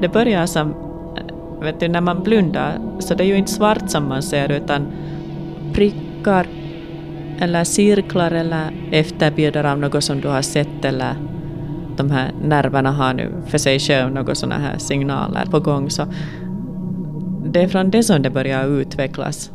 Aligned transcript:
det 0.00 0.08
börjar 0.08 0.46
som, 0.46 0.74
eh, 1.16 1.64
vet 1.64 1.80
du, 1.80 1.88
när 1.88 2.00
man 2.00 2.22
blundar, 2.22 2.78
så 2.98 3.14
det 3.14 3.24
är 3.24 3.28
ju 3.28 3.36
inte 3.36 3.52
svart 3.52 3.90
som 3.90 4.08
man 4.08 4.22
ser, 4.22 4.52
utan 4.52 4.86
prickar 5.72 6.46
eller 7.40 7.64
cirklar 7.64 8.30
eller 8.30 8.70
efterbilder 8.90 9.64
av 9.64 9.78
något 9.78 10.04
som 10.04 10.20
du 10.20 10.28
har 10.28 10.42
sett 10.42 10.84
eller 10.84 11.14
de 11.96 12.10
här 12.10 12.32
nerverna 12.42 12.90
har 12.92 13.14
nu 13.14 13.32
för 13.46 13.58
sig 13.58 13.78
själv 13.78 14.12
några 14.12 14.34
sådana 14.34 14.58
här 14.58 14.78
signaler 14.78 15.46
på 15.46 15.60
gång. 15.60 15.90
Så 15.90 16.06
det 17.44 17.62
är 17.62 17.68
från 17.68 17.90
det 17.90 18.02
som 18.02 18.22
det 18.22 18.30
börjar 18.30 18.66
utvecklas. 18.66 19.50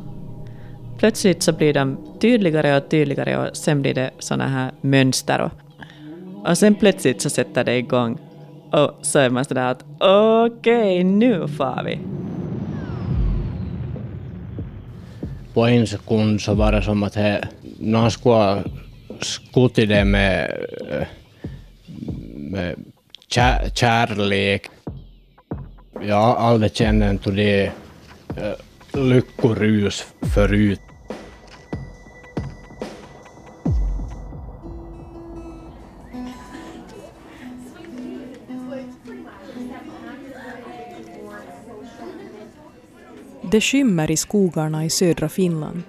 Plötsligt 0.98 1.44
så 1.44 1.54
blir 1.54 1.74
de 1.74 1.98
tydligare 2.20 2.78
och 2.78 2.90
tydligare 2.90 3.38
och 3.38 3.58
sen 3.58 3.82
blir 3.82 3.94
det 3.94 4.12
sådana 4.20 4.48
här 4.48 4.72
mönster. 4.82 5.42
Och, 5.42 5.52
och 6.50 6.58
sen 6.58 6.76
plötsligt 6.76 7.22
så 7.22 7.30
sätter 7.30 7.64
det 7.64 7.78
igång. 7.78 8.18
Och 8.76 9.00
så 9.02 9.20
är 9.20 9.30
man 9.30 9.46
sådär 9.46 9.72
att 9.72 9.86
okej, 10.00 11.00
okay, 11.00 11.04
nu 11.04 11.48
far 11.48 11.84
vi. 11.84 12.00
På 15.54 15.68
en 15.68 15.88
sekund 15.88 16.42
så 16.42 16.54
var 16.54 16.72
det 16.72 16.82
som 16.82 17.04
att 17.04 17.16
he, 17.16 17.42
någon 17.80 18.12
skulle 18.12 18.36
ha 18.36 18.64
skutit 19.22 19.90
det 19.90 20.06
med, 20.06 20.58
med 22.36 22.76
kär, 23.28 23.70
kärlek. 23.76 24.68
Jag 26.02 26.22
har 26.22 26.36
aldrig 26.36 26.76
känt 26.76 27.04
en 27.04 27.36
det 27.36 27.72
eh, 28.38 28.54
lyckorus 28.94 30.06
förut. 30.34 30.85
Det 43.52 43.62
skymmer 43.62 44.12
i 44.12 44.18
skogarna 44.18 44.86
i 44.86 44.90
södra 44.90 45.30
Finland. 45.30 45.84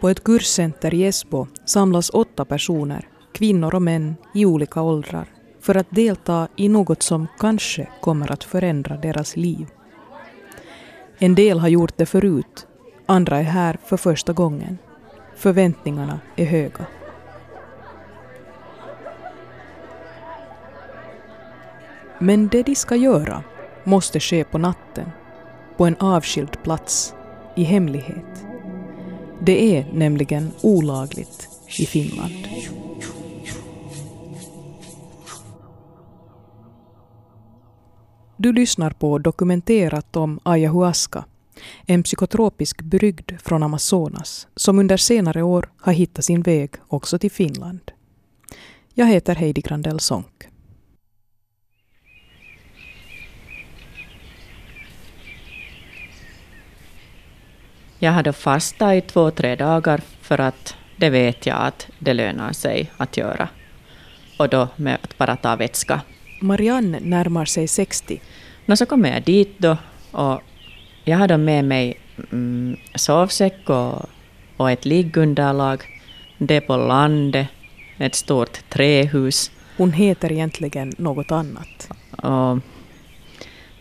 På 0.00 0.08
ett 0.08 0.24
kurscenter 0.24 0.94
i 0.94 1.04
Esbo 1.04 1.46
samlas 1.64 2.10
åtta 2.10 2.44
personer, 2.44 3.08
kvinnor 3.32 3.74
och 3.74 3.82
män 3.82 4.16
i 4.34 4.46
olika 4.46 4.82
åldrar, 4.82 5.28
för 5.60 5.74
att 5.74 5.86
delta 5.90 6.48
i 6.56 6.68
något 6.68 7.02
som 7.02 7.26
kanske 7.38 7.88
kommer 8.00 8.32
att 8.32 8.44
förändra 8.44 8.96
deras 8.96 9.36
liv. 9.36 9.66
En 11.18 11.34
del 11.34 11.58
har 11.58 11.68
gjort 11.68 11.96
det 11.96 12.06
förut, 12.06 12.66
andra 13.06 13.38
är 13.38 13.42
här 13.42 13.78
för 13.84 13.96
första 13.96 14.32
gången. 14.32 14.78
Förväntningarna 15.36 16.20
är 16.36 16.44
höga. 16.44 16.86
Men 22.18 22.48
det 22.48 22.62
de 22.62 22.74
ska 22.74 22.96
göra 22.96 23.42
måste 23.84 24.20
ske 24.20 24.44
på 24.44 24.58
natten, 24.58 25.10
på 25.76 25.86
en 25.86 25.96
avskild 25.96 26.62
plats, 26.62 27.14
i 27.56 27.64
hemlighet. 27.64 28.44
Det 29.40 29.76
är 29.76 29.86
nämligen 29.92 30.50
olagligt 30.62 31.48
i 31.78 31.86
Finland. 31.86 32.48
Du 38.36 38.52
lyssnar 38.52 38.90
på 38.90 39.18
Dokumenterat 39.18 40.16
om 40.16 40.40
ayahuasca, 40.42 41.24
en 41.86 42.02
psykotropisk 42.02 42.82
brygd 42.82 43.32
från 43.40 43.62
Amazonas 43.62 44.48
som 44.56 44.78
under 44.78 44.96
senare 44.96 45.42
år 45.42 45.72
har 45.76 45.92
hittat 45.92 46.24
sin 46.24 46.42
väg 46.42 46.70
också 46.88 47.18
till 47.18 47.30
Finland. 47.30 47.80
Jag 48.94 49.06
heter 49.06 49.34
Heidi 49.34 49.60
Grandell 49.60 50.00
Sonck. 50.00 50.53
Jag 58.04 58.12
hade 58.12 58.32
fasta 58.32 58.96
i 58.96 59.00
två, 59.00 59.30
tre 59.30 59.56
dagar 59.56 60.00
för 60.20 60.40
att 60.40 60.76
det 60.96 61.10
vet 61.10 61.46
jag 61.46 61.56
att 61.60 61.88
det 61.98 62.14
lönar 62.14 62.52
sig 62.52 62.90
att 62.96 63.16
göra. 63.16 63.48
Och 64.38 64.48
då 64.48 64.68
med 64.76 64.98
att 65.02 65.18
bara 65.18 65.36
ta 65.36 65.56
vätska 65.56 66.00
Marianne 66.40 67.00
närmar 67.00 67.44
sig 67.44 67.68
60. 67.68 68.20
No, 68.66 68.76
så 68.76 68.86
kommer 68.86 69.12
jag 69.12 69.22
dit 69.22 69.58
då 69.58 69.76
och 70.10 70.40
jag 71.04 71.18
hade 71.18 71.36
med 71.36 71.64
mig 71.64 72.00
mm, 72.32 72.76
sovsäck 72.94 73.70
och, 73.70 74.02
och 74.56 74.70
ett 74.70 74.84
liggunderlag. 74.84 75.82
Det 76.38 76.56
är 76.56 76.60
på 76.60 76.76
landet, 76.76 77.46
ett 77.98 78.14
stort 78.14 78.68
trähus. 78.68 79.50
Hon 79.76 79.92
heter 79.92 80.32
egentligen 80.32 80.92
något 80.98 81.32
annat. 81.32 81.88
Och 82.10 82.58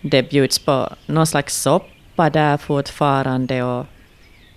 det 0.01 0.29
bjuds 0.29 0.59
på 0.59 0.89
någon 1.05 1.27
slags 1.27 1.61
soppa 1.61 2.29
där 2.29 2.57
fortfarande 2.57 3.63
och 3.63 3.85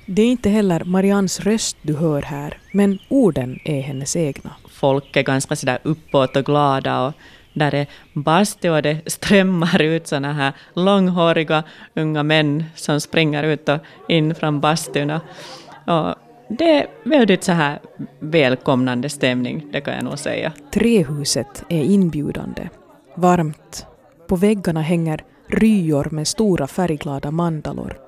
det 0.07 0.23
är 0.23 0.27
inte 0.27 0.51
heller 0.51 0.85
Marians 0.85 1.41
röst 1.41 1.77
du 1.83 1.97
hör 1.97 2.23
här, 2.23 2.59
men 2.73 2.99
orden 3.09 3.59
är 3.65 3.81
hennes 3.81 4.17
egna. 4.17 4.51
Folk 4.71 5.17
är 5.17 5.23
ganska 5.23 5.57
sådär 5.57 5.79
uppåt 5.83 6.37
och 6.37 6.45
glada 6.45 7.07
och 7.07 7.13
där 7.53 7.75
är 7.75 7.87
bastu 8.13 8.71
och 8.71 8.83
det 8.83 8.99
strömmar 9.07 9.83
ut 9.83 10.07
såna 10.07 10.33
här 10.33 10.53
långhåriga 10.75 11.65
unga 11.95 12.23
män 12.23 12.65
som 12.75 13.01
springer 13.01 13.43
ut 13.43 13.69
och 13.69 13.79
in 14.09 14.35
från 14.35 14.61
bastun. 14.61 15.11
Och 15.11 16.15
det 16.49 16.71
är 16.71 16.87
väldigt 17.05 17.45
så 17.45 17.53
här 17.53 17.79
välkomnande 18.21 19.09
stämning, 19.09 19.67
det 19.73 19.81
kan 19.81 19.95
jag 19.95 20.05
nog 20.05 20.19
säga. 20.19 20.53
Trähuset 20.73 21.65
är 21.69 21.83
inbjudande, 21.83 22.69
varmt. 23.15 23.87
På 24.29 24.37
väggarna 24.37 24.81
hänger 24.81 25.25
ryor 25.49 26.09
med 26.11 26.29
stora 26.29 26.67
färgglada 26.67 27.31
mandalor. 27.31 28.06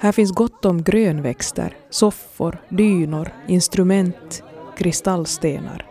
Här 0.00 0.12
finns 0.12 0.32
gott 0.32 0.64
om 0.64 0.82
grönväxter, 0.82 1.76
soffor, 1.90 2.62
dynor, 2.68 3.28
instrument, 3.46 4.42
kristallstenar. 4.76 5.86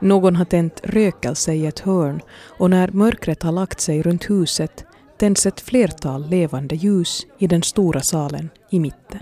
Någon 0.00 0.36
har 0.36 0.44
tänt 0.44 0.80
rökelse 0.84 1.54
i 1.54 1.66
ett 1.66 1.78
hörn 1.78 2.20
och 2.58 2.70
när 2.70 2.88
mörkret 2.88 3.42
har 3.42 3.52
lagt 3.52 3.80
sig 3.80 4.02
runt 4.02 4.30
huset 4.30 4.84
tänds 5.16 5.46
ett 5.46 5.60
flertal 5.60 6.28
levande 6.28 6.74
ljus 6.74 7.26
i 7.38 7.46
den 7.46 7.62
stora 7.62 8.00
salen 8.00 8.50
i 8.70 8.80
mitten. 8.80 9.20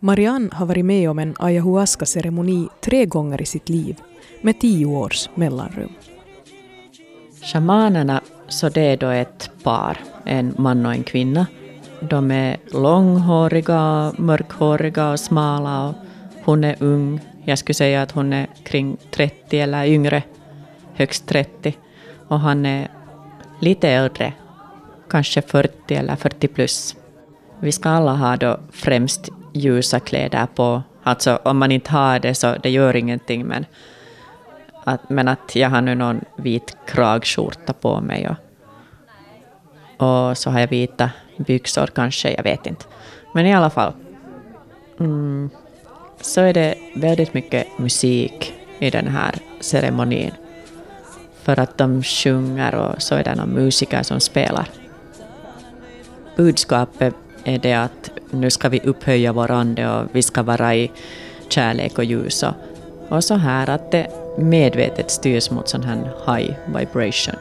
Marianne 0.00 0.48
har 0.52 0.66
varit 0.66 0.84
med 0.84 1.10
om 1.10 1.18
en 1.18 1.34
ayahuasca-ceremoni 1.38 2.68
tre 2.80 3.06
gånger 3.06 3.42
i 3.42 3.46
sitt 3.46 3.68
liv 3.68 4.00
med 4.42 4.60
tio 4.60 4.86
års 4.86 5.28
mellanrum. 5.34 5.92
Shamanerna, 7.42 8.20
så 8.48 8.68
det 8.68 8.80
är 8.80 8.96
då 8.96 9.08
ett 9.08 9.50
par, 9.62 9.98
en 10.24 10.54
man 10.58 10.86
och 10.86 10.92
en 10.92 11.04
kvinna. 11.04 11.46
De 12.00 12.30
är 12.30 12.56
långhåriga, 12.72 14.12
mörkhåriga 14.18 15.10
och 15.10 15.20
smala 15.20 15.88
och 15.88 15.94
hon 16.44 16.64
är 16.64 16.76
ung, 16.80 17.20
jag 17.44 17.58
skulle 17.58 17.74
säga 17.74 18.02
att 18.02 18.12
hon 18.12 18.32
är 18.32 18.46
kring 18.62 18.96
30 19.10 19.60
eller 19.60 19.84
yngre, 19.86 20.22
högst 20.94 21.26
30. 21.26 21.76
Och 22.28 22.40
han 22.40 22.66
är 22.66 22.88
lite 23.60 23.88
äldre, 23.88 24.32
kanske 25.10 25.42
40 25.42 25.94
eller 25.94 26.16
40 26.16 26.48
plus. 26.48 26.96
Vi 27.60 27.72
ska 27.72 27.88
alla 27.88 28.12
ha 28.12 28.36
då 28.36 28.60
främst 28.70 29.28
ljusa 29.52 30.00
kläder 30.00 30.46
på. 30.54 30.82
Alltså 31.02 31.38
om 31.42 31.58
man 31.58 31.72
inte 31.72 31.90
har 31.90 32.18
det 32.18 32.34
så 32.34 32.54
det 32.62 32.70
gör 32.70 32.96
ingenting 32.96 33.46
men 33.46 33.66
att, 34.84 35.10
men 35.10 35.28
att 35.28 35.56
jag 35.56 35.70
har 35.70 35.80
nu 35.80 35.94
någon 35.94 36.20
vit 36.36 36.76
kragskjorta 36.86 37.72
på 37.72 38.00
mig 38.00 38.28
och, 38.28 38.36
och 39.96 40.38
så 40.38 40.50
har 40.50 40.60
jag 40.60 40.68
vita 40.68 41.10
byxor 41.36 41.86
kanske, 41.86 42.34
jag 42.34 42.42
vet 42.42 42.66
inte. 42.66 42.84
Men 43.34 43.46
i 43.46 43.54
alla 43.54 43.70
fall. 43.70 43.92
Mm, 45.00 45.50
så 46.20 46.40
är 46.40 46.54
det 46.54 46.74
väldigt 46.94 47.34
mycket 47.34 47.78
musik 47.78 48.54
i 48.78 48.90
den 48.90 49.08
här 49.08 49.34
ceremonin. 49.60 50.32
För 51.42 51.60
att 51.60 51.78
de 51.78 52.02
sjunger 52.02 52.74
och 52.74 53.02
så 53.02 53.14
är 53.14 53.24
det 53.24 53.34
någon 53.34 53.54
musiker 53.54 54.02
som 54.02 54.20
spelar. 54.20 54.68
Budskapet 56.36 57.14
är 57.44 57.58
det 57.58 57.74
att 57.74 58.10
nu 58.30 58.50
ska 58.50 58.68
vi 58.68 58.80
upphöja 58.80 59.32
vår 59.32 59.50
ande 59.50 59.90
och 59.90 60.08
vi 60.12 60.22
ska 60.22 60.42
vara 60.42 60.74
i 60.74 60.90
kärlek 61.48 61.98
och 61.98 62.04
ljus 62.04 62.42
och, 62.42 62.54
och 63.08 63.24
så 63.24 63.34
här 63.34 63.70
att 63.70 63.90
det 63.90 64.06
medvetet 64.38 65.10
styrs 65.10 65.50
mot 65.50 65.68
sån 65.68 65.82
här 65.82 66.12
high 66.26 66.54
vibration. 66.66 67.36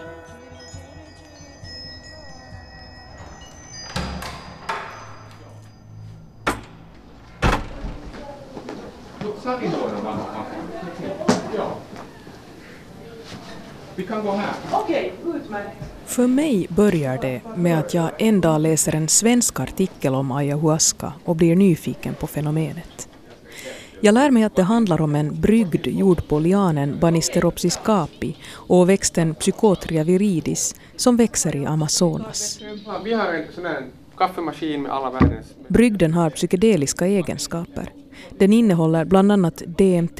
Vi 13.95 14.03
kan 14.03 14.25
gå 14.25 14.31
här. 14.31 14.53
Okej, 14.71 15.13
utmärkt. 15.35 15.69
För 16.05 16.27
mig 16.27 16.67
börjar 16.69 17.17
det 17.21 17.41
med 17.55 17.79
att 17.79 17.93
jag 17.93 18.09
en 18.17 18.41
dag 18.41 18.61
läser 18.61 18.95
en 18.95 19.07
svensk 19.07 19.59
artikel 19.59 20.15
om 20.15 20.31
ayahuasca 20.31 21.13
och 21.25 21.35
blir 21.35 21.55
nyfiken 21.55 22.13
på 22.13 22.27
fenomenet. 22.27 23.07
Jag 24.01 24.13
lär 24.13 24.31
mig 24.31 24.43
att 24.43 24.55
det 24.55 24.63
handlar 24.63 25.01
om 25.01 25.15
en 25.15 25.41
brygd 25.41 25.87
gjord 25.87 26.27
på 26.27 26.39
lianen 26.39 26.99
Banisteropsis 26.99 27.79
capi 27.83 28.37
och 28.51 28.89
växten 28.89 29.35
Psychotria 29.35 30.03
viridis 30.03 30.75
som 30.95 31.17
växer 31.17 31.55
i 31.55 31.65
Amazonas. 31.65 32.59
Vi 33.03 33.13
har 33.13 33.33
en 33.33 33.45
sån 33.55 33.65
här 33.65 33.85
kaffemaskin 34.17 34.81
med 34.81 34.91
alla 34.91 35.09
världens... 35.09 35.45
Brygden 35.67 36.13
har 36.13 36.29
psykedeliska 36.29 37.07
egenskaper. 37.07 37.89
Den 38.37 38.53
innehåller 38.53 39.05
bland 39.05 39.31
annat 39.31 39.57
DMT, 39.57 40.19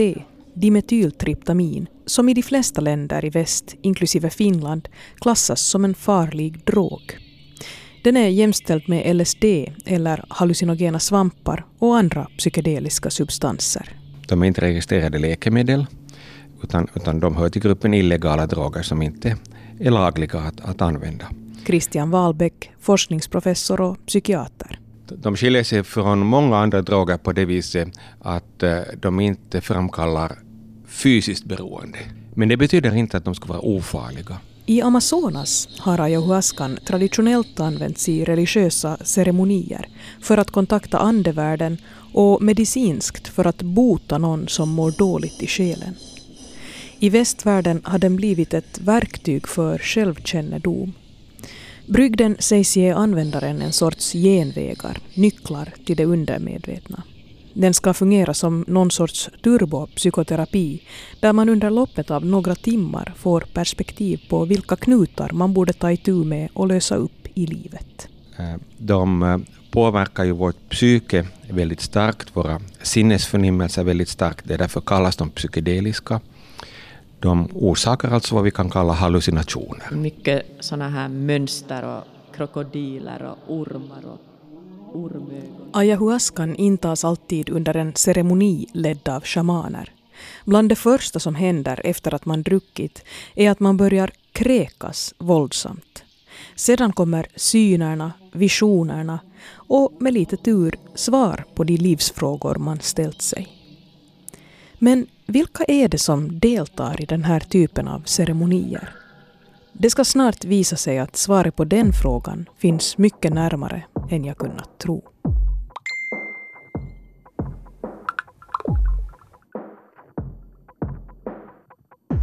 dimetyltryptamin, 0.54 1.88
som 2.06 2.30
i 2.30 2.34
de 2.34 2.42
flesta 2.42 2.82
länder 2.82 3.26
i 3.26 3.30
väst, 3.30 3.76
inklusive 3.82 4.30
Finland, 4.30 4.90
klassas 5.20 5.62
som 5.62 5.86
en 5.86 5.96
farlig 5.96 6.66
drog. 6.66 7.18
Den 8.04 8.18
är 8.18 8.28
jämställd 8.28 8.90
med 8.90 9.16
LSD 9.16 9.44
eller 9.86 10.26
hallucinogena 10.30 11.00
svampar 11.00 11.66
och 11.80 11.98
andra 11.98 12.28
psykedeliska 12.38 13.10
substanser. 13.10 14.00
De 14.28 14.44
är 14.44 14.48
inte 14.48 14.62
registrerade 14.62 15.20
läkemedel 15.20 15.86
utan, 16.64 16.88
utan 16.96 17.20
de 17.20 17.36
hör 17.36 17.50
till 17.50 17.62
gruppen 17.62 17.94
illegala 17.94 18.48
droger 18.48 18.82
som 18.82 19.02
inte 19.02 19.38
är 19.80 19.92
lagliga 19.92 20.40
att, 20.40 20.62
att 20.62 20.82
använda. 20.82 21.26
Christian 21.66 22.10
Wahlbeck, 22.10 22.72
forskningsprofessor 22.80 23.82
och 23.82 24.06
psykiater. 24.06 24.80
De 25.08 25.36
skiljer 25.36 25.64
sig 25.64 25.84
från 25.84 26.20
många 26.20 26.58
andra 26.58 26.82
droger 26.82 27.18
på 27.18 27.32
det 27.32 27.46
viset 27.46 27.90
att 28.22 28.64
eh, 28.64 28.80
de 29.00 29.20
inte 29.20 29.62
framkallar 29.62 30.32
fysiskt 30.96 31.46
beroende. 31.46 32.00
Men 32.34 32.50
det 32.50 32.58
betyder 32.58 32.96
inte 32.96 33.18
att 33.18 33.26
de 33.26 33.36
ska 33.36 33.48
vara 33.48 33.60
ofarliga. 33.60 34.38
I 34.66 34.82
Amazonas 34.82 35.70
har 35.80 36.00
ayahuascan 36.00 36.78
traditionellt 36.86 37.60
använts 37.60 38.10
i 38.10 38.26
religiösa 38.26 38.98
ceremonier 39.02 39.88
för 40.22 40.38
att 40.38 40.52
kontakta 40.52 40.98
andevärlden 40.98 41.78
och 42.14 42.42
medicinskt 42.42 43.28
för 43.28 43.48
att 43.48 43.62
bota 43.62 44.18
någon 44.18 44.48
som 44.48 44.70
mår 44.70 44.92
dåligt 44.92 45.44
i 45.44 45.48
själen. 45.48 45.96
I 47.00 47.10
västvärlden 47.10 47.82
har 47.84 48.00
den 48.00 48.16
blivit 48.16 48.54
ett 48.54 48.80
verktyg 48.80 49.48
för 49.48 49.78
självkännedom. 49.78 50.94
Brygden 51.88 52.36
sägs 52.40 52.78
ge 52.78 52.92
användaren 52.92 53.62
en 53.62 53.74
sorts 53.74 54.14
genvägar, 54.14 54.98
nycklar 55.14 55.74
till 55.86 55.98
det 55.98 56.06
undermedvetna. 56.06 57.04
Den 57.58 57.74
ska 57.74 57.94
fungera 57.94 58.34
som 58.34 58.66
någon 58.68 58.92
sorts 58.92 59.30
turbopsykoterapi 59.44 60.82
där 61.20 61.34
man 61.34 61.50
under 61.50 61.70
loppet 61.70 62.12
av 62.12 62.26
några 62.26 62.56
timmar 62.56 63.14
får 63.18 63.42
perspektiv 63.54 64.22
på 64.30 64.46
vilka 64.46 64.76
knutar 64.76 65.30
man 65.32 65.54
borde 65.54 65.74
ta 65.74 65.92
itu 65.92 66.24
med 66.24 66.50
och 66.54 66.68
lösa 66.68 66.96
upp 66.96 67.28
i 67.34 67.46
livet. 67.46 68.08
Eh, 68.38 68.56
de 68.78 69.24
eh, 69.24 69.38
påverkar 69.72 70.24
ju 70.24 70.32
vårt 70.32 70.70
psyke 70.70 71.26
väldigt 71.50 71.82
starkt, 71.82 72.36
våra 72.36 72.62
sinnesförnimmelser 72.82 73.84
väldigt 73.84 74.10
starkt. 74.10 74.48
Det 74.48 74.54
är 74.54 74.58
därför 74.58 74.82
kallas 74.82 75.16
de 75.16 75.30
psykedeliska. 75.30 76.20
De 77.20 77.50
orsakar 77.54 78.12
alltså 78.12 78.36
vad 78.36 78.44
vi 78.44 78.52
kan 78.52 78.70
kalla 78.70 78.94
hallucinationer. 78.94 79.92
Mycket 79.92 80.46
sådana 80.60 80.90
här 80.90 81.08
mönster 81.08 81.84
och 81.84 82.04
krokodiler 82.36 83.24
och 83.24 83.56
ormar 83.56 84.06
och 84.06 84.20
Ayahuascan 85.72 86.56
intas 86.56 87.06
alltid 87.06 87.50
under 87.50 87.76
en 87.76 87.96
ceremoni 87.96 88.68
ledd 88.74 89.10
av 89.10 89.24
shamaner. 89.24 89.92
Bland 90.46 90.70
det 90.70 90.76
första 90.76 91.20
som 91.20 91.36
händer 91.36 91.82
efter 91.84 92.14
att 92.14 92.26
man 92.26 92.44
druckit 92.44 93.04
är 93.36 93.52
att 93.52 93.60
man 93.60 93.78
börjar 93.78 94.12
kräkas 94.32 95.14
våldsamt. 95.18 96.04
Sedan 96.56 96.94
kommer 96.94 97.28
synerna, 97.36 98.14
visionerna 98.32 99.20
och 99.54 99.94
med 100.00 100.14
lite 100.14 100.38
tur 100.38 100.76
svar 100.96 101.46
på 101.56 101.64
de 101.64 101.78
livsfrågor 101.78 102.56
man 102.56 102.80
ställt 102.80 103.22
sig. 103.22 103.48
Men 104.80 105.08
vilka 105.26 105.64
är 105.64 105.88
det 105.88 105.98
som 105.98 106.40
deltar 106.40 107.02
i 107.02 107.06
den 107.06 107.24
här 107.24 107.40
typen 107.40 107.88
av 107.88 108.02
ceremonier? 108.06 109.05
Det 109.80 109.90
ska 109.90 110.06
snart 110.06 110.46
visa 110.46 110.76
sig 110.76 111.00
att 111.00 111.16
svaret 111.16 111.56
på 111.56 111.66
den 111.66 111.94
frågan 111.94 112.50
finns 112.58 112.98
mycket 112.98 113.34
närmare 113.34 113.84
än 114.10 114.26
jag 114.26 114.38
kunnat 114.38 114.80
tro. 114.80 115.04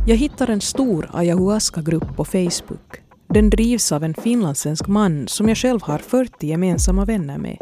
Jag 0.06 0.16
hittar 0.16 0.50
en 0.50 0.60
stor 0.60 1.10
ayahuasca-grupp 1.12 2.16
på 2.16 2.25
Facebook. 2.25 3.02
Den 3.28 3.50
drivs 3.50 3.93
av 3.93 4.05
en 4.05 4.14
finlandssvensk 4.14 4.87
man 4.87 5.28
som 5.28 5.48
jag 5.48 5.58
själv 5.58 5.82
har 5.82 5.98
40 5.98 6.46
gemensamma 6.46 7.05
vänner 7.05 7.38
med. 7.38 7.58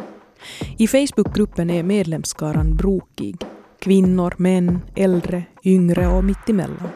I 0.79 0.87
Facebookgruppen 0.87 1.71
är 1.71 1.83
medlemskaran 1.83 2.77
brokig. 2.77 3.37
Kvinnor, 3.79 4.35
män, 4.37 4.81
äldre, 4.97 5.45
yngre 5.65 6.09
och 6.09 6.25
mittemellan. 6.25 6.89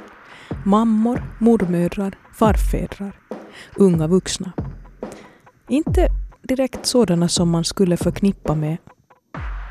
Mammor, 0.65 1.23
mormödrar, 1.41 2.15
farfädrar, 2.35 3.21
unga 3.77 4.07
vuxna. 4.07 4.53
Inte 5.69 6.09
direkt 6.43 6.87
sådana 6.87 7.29
som 7.29 7.51
man 7.51 7.65
skulle 7.65 7.97
förknippa 7.97 8.55
med 8.55 8.77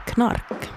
knark. 0.08 0.70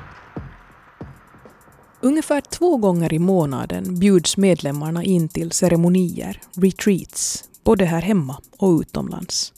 Ungefär 2.00 2.40
två 2.40 2.76
gånger 2.76 3.12
i 3.12 3.18
månaden 3.18 3.98
bjuds 3.98 4.36
medlemmarna 4.36 5.04
in 5.04 5.28
till 5.28 5.52
ceremonier, 5.52 6.40
retreats, 6.54 7.44
både 7.64 7.84
här 7.84 8.02
hemma 8.02 8.36
och 8.58 8.80
utomlands. 8.80 9.52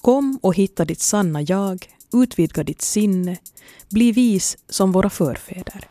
Kom 0.00 0.38
och 0.42 0.54
hitta 0.54 0.84
ditt 0.84 1.00
sanna 1.00 1.42
jag, 1.42 1.86
utvidga 2.12 2.64
ditt 2.64 2.82
sinne, 2.82 3.36
bli 3.90 4.12
vis 4.12 4.58
som 4.68 4.92
våra 4.92 5.10
förfäder. 5.10 5.88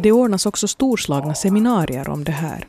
Det 0.00 0.12
ordnas 0.12 0.46
också 0.46 0.68
storslagna 0.68 1.34
seminarier 1.34 2.08
om 2.08 2.24
det 2.24 2.32
här. 2.32 2.66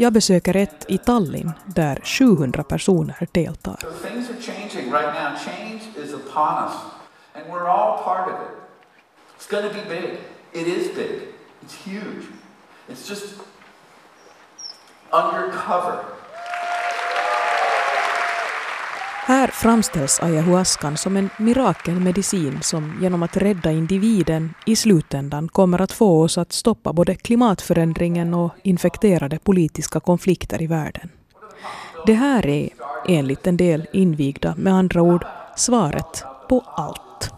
Jag 0.00 0.12
besöker 0.12 0.56
ett 0.56 0.84
i 0.88 0.98
Tallinn 0.98 1.52
där 1.66 2.00
700 2.04 2.62
personer 2.62 3.28
deltar. 3.32 3.78
Undercover 15.10 16.17
Här 19.28 19.48
framställs 19.48 20.20
ayahuascan 20.20 20.96
som 20.96 21.16
en 21.16 21.30
mirakelmedicin 21.38 22.62
som 22.62 22.98
genom 23.02 23.22
att 23.22 23.36
rädda 23.36 23.72
individen 23.72 24.54
i 24.66 24.76
slutändan 24.76 25.48
kommer 25.48 25.80
att 25.80 25.92
få 25.92 26.22
oss 26.22 26.38
att 26.38 26.52
stoppa 26.52 26.92
både 26.92 27.14
klimatförändringen 27.14 28.34
och 28.34 28.52
infekterade 28.62 29.38
politiska 29.38 30.00
konflikter 30.00 30.62
i 30.62 30.66
världen. 30.66 31.10
Det 32.06 32.12
här 32.12 32.46
är, 32.46 32.68
enligt 33.08 33.46
en 33.46 33.56
del 33.56 33.86
invigda, 33.92 34.54
med 34.56 34.74
andra 34.74 35.02
ord, 35.02 35.26
svaret 35.56 36.24
på 36.48 36.64
allt. 36.66 37.30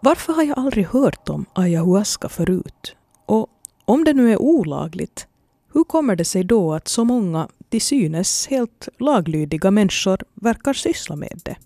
Varför 0.00 0.32
har 0.32 0.42
jag 0.42 0.58
aldrig 0.58 0.86
hört 0.86 1.28
om 1.28 1.46
ayahuasca 1.52 2.28
förut? 2.28 2.96
Och 3.26 3.46
om 3.84 4.04
det 4.04 4.12
nu 4.12 4.32
är 4.32 4.42
olagligt, 4.42 5.26
hur 5.72 5.84
kommer 5.84 6.16
det 6.16 6.24
sig 6.24 6.44
då 6.44 6.74
att 6.74 6.88
så 6.88 7.04
många 7.04 7.48
till 7.68 7.80
synes 7.80 8.46
helt 8.46 8.88
laglydiga 8.98 9.70
människor 9.70 10.18
verkar 10.34 10.72
syssla 10.72 11.16
med 11.16 11.40
det? 11.44 11.56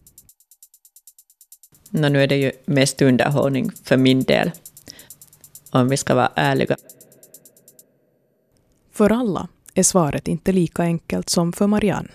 No, 1.90 2.08
nu 2.08 2.22
är 2.22 2.26
det 2.26 2.36
ju 2.36 2.52
mest 2.64 3.02
underhållning 3.02 3.70
för 3.84 3.96
min 3.96 4.22
del, 4.22 4.50
om 5.70 5.88
vi 5.88 5.96
ska 5.96 6.14
vara 6.14 6.32
ärliga. 6.34 6.76
För 8.92 9.12
alla 9.12 9.48
är 9.74 9.82
svaret 9.82 10.28
inte 10.28 10.52
lika 10.52 10.82
enkelt 10.82 11.28
som 11.28 11.52
för 11.52 11.66
Marianne. 11.66 12.08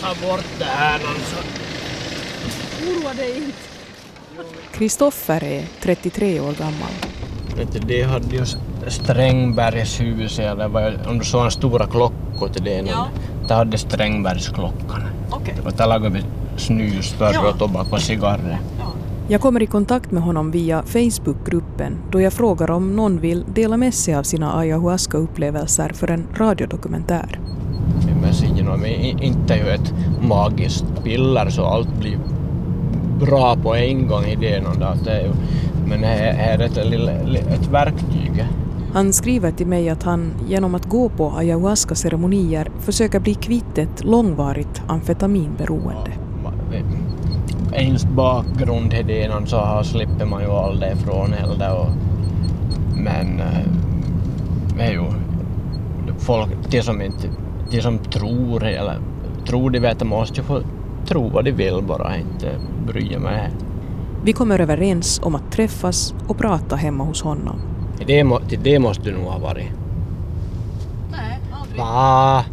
Ta 0.00 0.08
bort 0.26 0.46
det 0.58 0.64
här 0.64 0.94
alltså. 0.94 1.36
Oroa 2.86 3.14
dig 3.14 3.36
inte. 3.36 3.58
Kristoffer 4.72 5.44
är 5.44 5.64
33 5.80 6.40
år 6.40 6.52
gammal. 6.52 6.92
Vet 7.56 7.72
du, 7.72 7.78
de 7.78 8.02
hade 8.02 8.36
ju 8.36 8.44
Strängbergshuset, 8.88 10.44
eller 10.44 10.68
vad, 10.68 11.06
om 11.06 11.18
du 11.18 11.24
såg 11.24 11.44
en 11.44 11.50
stora 11.50 11.86
klockor 11.86 12.48
till 12.48 12.64
det. 12.64 12.70
Ja. 12.70 13.08
Det 13.48 13.54
hade 13.54 13.78
Strängbergsklockan. 13.78 15.02
Okej. 15.30 15.54
Okay. 15.54 15.64
Och 15.64 15.72
där 15.72 15.86
lagade 15.86 16.14
vi 16.14 16.24
snus, 16.56 17.12
för 17.12 17.32
ja. 17.32 17.48
och 17.48 17.58
tobak 17.58 17.92
och 17.92 18.00
cigarrer. 18.00 18.58
Ja. 18.78 18.92
Jag 19.28 19.40
kommer 19.40 19.62
i 19.62 19.66
kontakt 19.66 20.10
med 20.10 20.22
honom 20.22 20.50
via 20.50 20.82
Facebookgruppen 20.82 21.98
då 22.10 22.20
jag 22.20 22.32
frågar 22.32 22.70
om 22.70 22.96
någon 22.96 23.20
vill 23.20 23.44
dela 23.54 23.76
med 23.76 23.94
sig 23.94 24.14
av 24.14 24.22
sina 24.22 24.52
ayahuasca-upplevelser 24.52 25.92
för 25.92 26.10
en 26.10 26.26
radiodokumentär 26.36 27.40
och 28.68 28.86
inte 29.22 29.54
är 29.54 29.58
ju 29.58 29.70
ett 29.70 29.94
magiskt 30.20 31.04
piller 31.04 31.50
så 31.50 31.64
allt 31.64 32.00
blir 32.00 32.18
bra 33.20 33.56
på 33.62 33.74
en 33.74 34.06
gång 34.06 34.24
om 34.24 34.40
det. 34.40 34.62
det 35.04 35.10
är 35.10 35.20
ju, 35.20 35.32
men 35.86 36.00
det 36.00 36.06
är 36.06 36.58
ett, 36.58 36.76
ett 37.48 37.68
verktyg. 37.68 38.46
Han 38.92 39.12
skriver 39.12 39.50
till 39.50 39.66
mig 39.66 39.88
att 39.88 40.02
han 40.02 40.32
genom 40.48 40.74
att 40.74 40.86
gå 40.86 41.08
på 41.08 41.30
ayahuasca-ceremonier 41.30 42.70
försöker 42.78 43.20
bli 43.20 43.34
kvitt 43.34 43.78
ett 43.78 44.04
långvarigt 44.04 44.82
amfetaminberoende. 44.86 46.10
Ens 47.72 48.04
bakgrund 48.04 48.92
är 48.92 49.02
det 49.02 49.46
så 49.46 49.80
slipper 49.84 50.26
man 50.26 50.42
ju 50.42 50.50
aldrig 50.50 50.92
ifrån 50.92 51.32
heller. 51.32 51.78
Och, 51.78 51.90
men 52.96 53.40
eh, 53.40 53.66
det 54.76 54.82
är 54.82 54.92
ju 54.92 55.04
folk, 56.18 56.50
de 56.70 56.82
som 56.82 57.02
inte, 57.02 57.28
de 57.70 57.82
som 57.82 57.98
tror 57.98 58.64
eller 58.64 58.98
tror 59.46 59.70
de 59.70 59.80
vet, 59.80 60.02
måste 60.02 60.40
ju 60.40 60.46
få 60.46 60.62
tro 61.06 61.28
vad 61.28 61.44
de 61.44 61.52
vill 61.52 61.82
bara, 61.82 62.16
inte 62.16 62.60
bry 62.86 63.18
mig. 63.18 63.50
Vi 64.24 64.32
kommer 64.32 64.58
överens 64.58 65.20
om 65.24 65.34
att 65.34 65.52
träffas 65.52 66.14
och 66.28 66.38
prata 66.38 66.76
hemma 66.76 67.04
hos 67.04 67.22
honom. 67.22 67.60
Det, 68.06 68.24
må, 68.24 68.40
det 68.62 68.78
måste 68.78 69.02
du 69.02 69.12
nog 69.12 69.24
ha 69.24 69.38
varit. 69.38 69.68
Nej, 71.10 71.38
aldrig. 71.60 71.78
Va? 71.78 72.44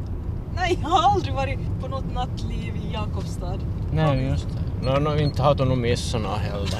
Nej, 0.55 0.79
jag 0.81 0.89
har 0.89 1.13
aldrig 1.13 1.33
varit 1.33 1.59
på 1.81 1.87
något 1.87 2.13
nattliv 2.13 2.75
i 2.75 2.93
Jakobstad. 2.93 3.59
Nej, 3.93 4.27
just 4.29 4.47
det. 4.47 4.91
No, 4.91 4.99
no, 4.99 5.17
inte 5.17 5.41
har 5.41 5.55
du 5.55 5.65
nog 5.65 5.77
missat 5.77 6.21
något 6.21 6.39
heller. 6.39 6.79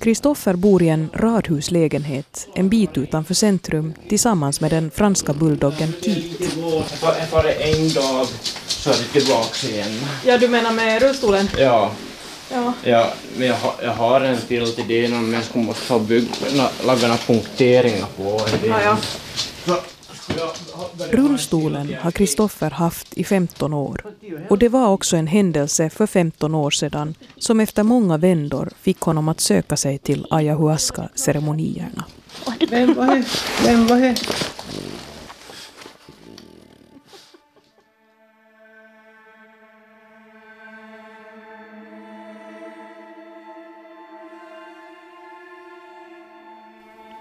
Kristoffer 0.00 0.54
bor 0.54 0.82
i 0.82 0.88
en 0.88 1.10
radhuslägenhet 1.14 2.48
en 2.54 2.68
bit 2.68 2.98
utanför 2.98 3.34
centrum 3.34 3.94
tillsammans 4.08 4.60
med 4.60 4.70
den 4.70 4.90
franska 4.90 5.32
bulldoggen 5.32 5.92
Keith. 6.02 6.56
Bara 7.32 7.52
en 7.52 7.92
dag 7.92 8.26
så 8.66 8.90
är 8.90 8.94
det 8.94 9.20
tillbaka 9.20 9.68
igen. 9.68 10.00
Ja, 10.24 10.38
du 10.38 10.48
menar 10.48 10.72
med 10.72 11.02
rullstolen? 11.02 11.48
Ja. 11.58 11.90
Ja. 12.52 12.72
ja 12.82 13.12
men 13.36 13.48
jag, 13.48 13.56
har, 13.56 13.74
jag 13.82 13.94
har 13.94 14.20
en 14.20 14.38
till 14.38 14.72
till 14.74 14.88
det 14.88 15.08
men 15.08 15.32
jag 15.32 15.64
måste 15.64 15.82
få 15.82 15.98
bygga, 15.98 16.28
laga 16.84 17.02
några 17.02 17.16
punkteringar 17.16 18.06
på 18.16 18.40
det. 18.62 18.68
Ja, 18.68 18.96
ja. 19.66 19.80
Rullstolen 21.10 21.94
har 22.00 22.10
Kristoffer 22.10 22.70
haft 22.70 23.18
i 23.18 23.24
15 23.24 23.72
år. 23.74 24.04
Och 24.48 24.58
det 24.58 24.68
var 24.68 24.88
också 24.88 25.16
en 25.16 25.26
händelse 25.26 25.90
för 25.90 26.06
15 26.06 26.54
år 26.54 26.70
sedan 26.70 27.14
som 27.36 27.60
efter 27.60 27.82
många 27.82 28.16
vändor 28.16 28.70
fick 28.80 29.00
honom 29.00 29.28
att 29.28 29.40
söka 29.40 29.76
sig 29.76 29.98
till 29.98 30.26
ayahuasca-ceremonierna. 30.30 32.04
Vem 32.70 32.94
var 32.94 33.06
det? 33.06 33.24
Vem 33.64 33.86
var 33.86 34.00
det? 34.00 34.16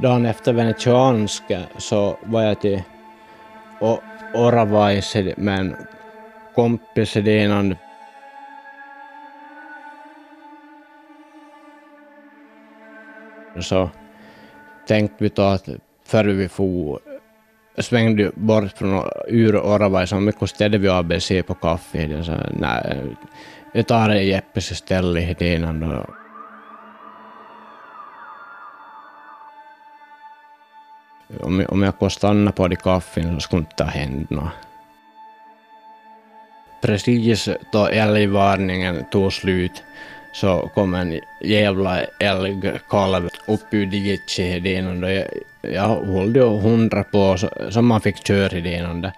Dagen 0.01 0.25
efter 0.25 0.53
venetianska 0.53 1.61
så 1.77 2.17
var 2.23 2.41
jag 2.41 2.61
till 2.61 2.83
Oravais 4.33 5.15
med 5.37 5.59
en 5.59 5.75
kompis. 6.55 7.17
Så 13.59 13.89
tänkte 14.87 15.23
vi 15.23 15.29
då 15.29 15.41
att 15.41 15.69
före 16.05 16.31
vi 16.33 16.49
for 16.49 16.99
svängde 17.77 18.31
bort 18.35 18.71
från 18.77 19.09
ur 19.27 19.55
Oravai 19.55 20.07
så 20.07 20.15
mycket 20.15 20.49
ställde 20.49 20.77
vi 20.77 20.89
ABC 20.89 21.31
på 21.47 21.53
kaffe. 21.53 22.23
Så, 22.23 22.35
nej, 22.53 23.15
jag 23.73 23.87
tar 23.87 24.09
Jeppes 24.09 24.71
istället 24.71 25.41
innan. 25.41 26.05
Om, 31.41 31.65
om 31.69 31.81
jag 31.81 31.99
kunde 31.99 32.13
stanna 32.13 32.51
på 32.51 32.67
de 32.67 32.75
kaffen 32.75 33.33
så 33.33 33.39
skulle 33.39 33.59
inte 33.59 33.83
hända 33.83 34.35
något. 34.35 34.51
Precis 36.81 37.49
då 37.71 37.87
älgvarningen 37.87 39.05
tog 39.11 39.33
slut 39.33 39.83
så 40.31 40.69
kom 40.73 40.93
en 40.93 41.19
jävla 41.41 42.01
älgkalv 42.19 43.29
upp 43.47 43.73
ur 43.73 43.85
diket 43.85 44.39
i 44.39 44.75
jag, 44.75 45.27
jag 45.73 46.05
höll 46.05 46.35
ju 46.35 46.59
hundra 46.59 47.03
på 47.03 47.37
så, 47.37 47.49
så 47.69 47.81
man 47.81 48.01
fick 48.01 48.27
köra 48.27 48.57
i 48.57 48.61
den. 48.61 49.11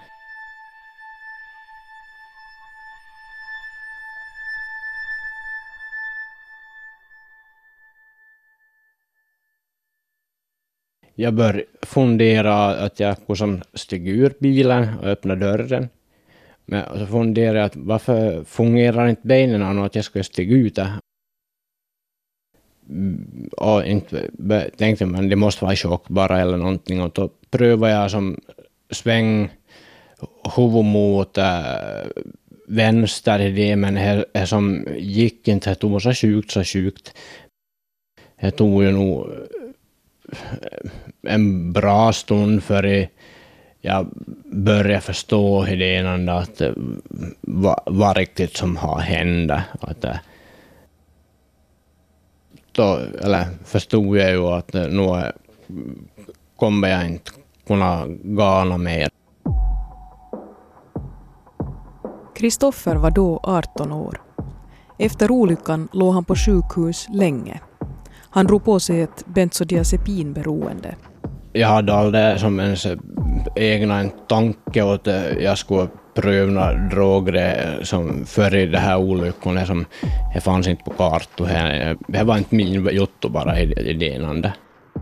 Jag 11.22 11.34
började 11.34 11.64
fundera 11.82 12.56
att 12.66 13.00
jag 13.00 13.16
kunde 13.28 13.62
stiga 13.74 14.12
ur 14.12 14.34
bilen 14.40 15.00
och 15.00 15.08
öppna 15.08 15.36
dörren. 15.36 15.90
Men 16.66 17.00
så 17.00 17.06
funderade 17.06 17.60
jag 17.60 17.66
att 17.66 17.76
varför 17.76 18.44
fungerar 18.44 19.08
inte 19.08 19.28
benen 19.28 19.80
och 19.80 19.86
att 19.86 19.96
jag 19.96 20.06
skulle 20.06 20.24
stiga 20.24 20.56
ut 20.56 20.76
där. 20.76 20.92
Mm, 22.90 23.50
och 23.58 23.86
inte 23.86 24.30
tänkte 24.78 25.06
man 25.06 25.30
det 25.30 25.36
måste 25.36 25.66
vara 25.66 25.76
chock 25.76 26.10
bara 26.10 26.40
eller 26.40 26.58
någonting 26.58 27.02
och 27.02 27.12
då 27.14 27.30
prövade 27.50 27.94
jag 27.94 28.12
som 28.12 28.40
sväng 28.90 29.50
huvud 30.56 30.86
mot 30.86 31.38
äh, 31.38 32.06
vänster 32.68 33.40
i 33.40 33.52
det 33.52 33.76
men 33.76 33.94
det, 33.94 34.26
här 34.34 34.46
som 34.46 34.88
gick 34.98 35.48
inte, 35.48 35.70
det 35.70 35.76
tog 35.76 36.02
så 36.02 36.14
sjukt 36.14 36.52
så 36.52 36.64
sjukt. 36.64 37.14
Det 38.42 38.52
tog 38.52 38.84
ju 38.84 38.92
nog 38.92 39.28
en 41.28 41.74
bra 41.74 42.14
stund 42.14 42.64
före 42.64 43.08
jag 43.82 44.08
började 44.46 45.02
förstå 45.02 45.68
idén 45.68 46.30
att 46.30 46.62
eh, 46.62 46.72
vad, 47.42 47.80
vad 47.86 48.18
riktigt 48.18 48.58
som 48.58 48.78
har 48.78 49.00
hänt. 49.00 49.52
Att, 49.80 50.04
eh, 50.04 50.16
då, 52.72 53.00
eller 53.22 53.46
förstod 53.66 54.18
jag 54.18 54.32
ju 54.32 54.48
att 54.48 54.76
eh, 54.76 54.88
nu 54.88 55.32
kommer 56.56 56.88
jag 56.88 57.08
inte 57.08 57.32
kunna 57.68 58.06
gana 58.24 58.78
mer. 58.78 59.10
Kristoffer 62.36 62.96
var 62.96 63.12
då 63.12 63.40
18 63.44 63.92
år. 63.92 64.22
Efter 65.00 65.32
olyckan 65.32 65.90
låg 65.94 66.14
han 66.14 66.26
på 66.26 66.36
sjukhus 66.36 67.08
länge. 67.14 67.60
Han 68.34 68.46
drog 68.48 68.64
på 68.64 68.80
sig 68.80 69.02
ett 69.02 69.26
bensodiazepinberoende. 69.26 70.96
Jag 71.54 71.68
hade 71.68 71.94
aldrig 71.94 72.40
som 72.40 72.60
ens 72.60 72.88
egna 73.56 74.00
en 74.00 74.12
tanke 74.28 74.82
åt 74.82 75.08
att 75.08 75.42
jag 75.42 75.58
skulle 75.58 75.88
pröva 76.14 76.74
droger 76.74 77.80
som 77.84 78.26
före 78.26 78.66
den 78.66 78.82
här 78.82 78.98
olyckan. 78.98 79.66
Som, 79.66 79.86
det 80.34 80.42
fanns 80.42 80.68
inte 80.68 80.84
på 80.84 80.92
kartan. 80.92 81.48
Det 82.08 82.24
var 82.24 82.38
inte 82.38 82.56
min 82.56 82.90
jotto 82.92 83.30
bara 83.30 83.60
idén. 83.60 84.46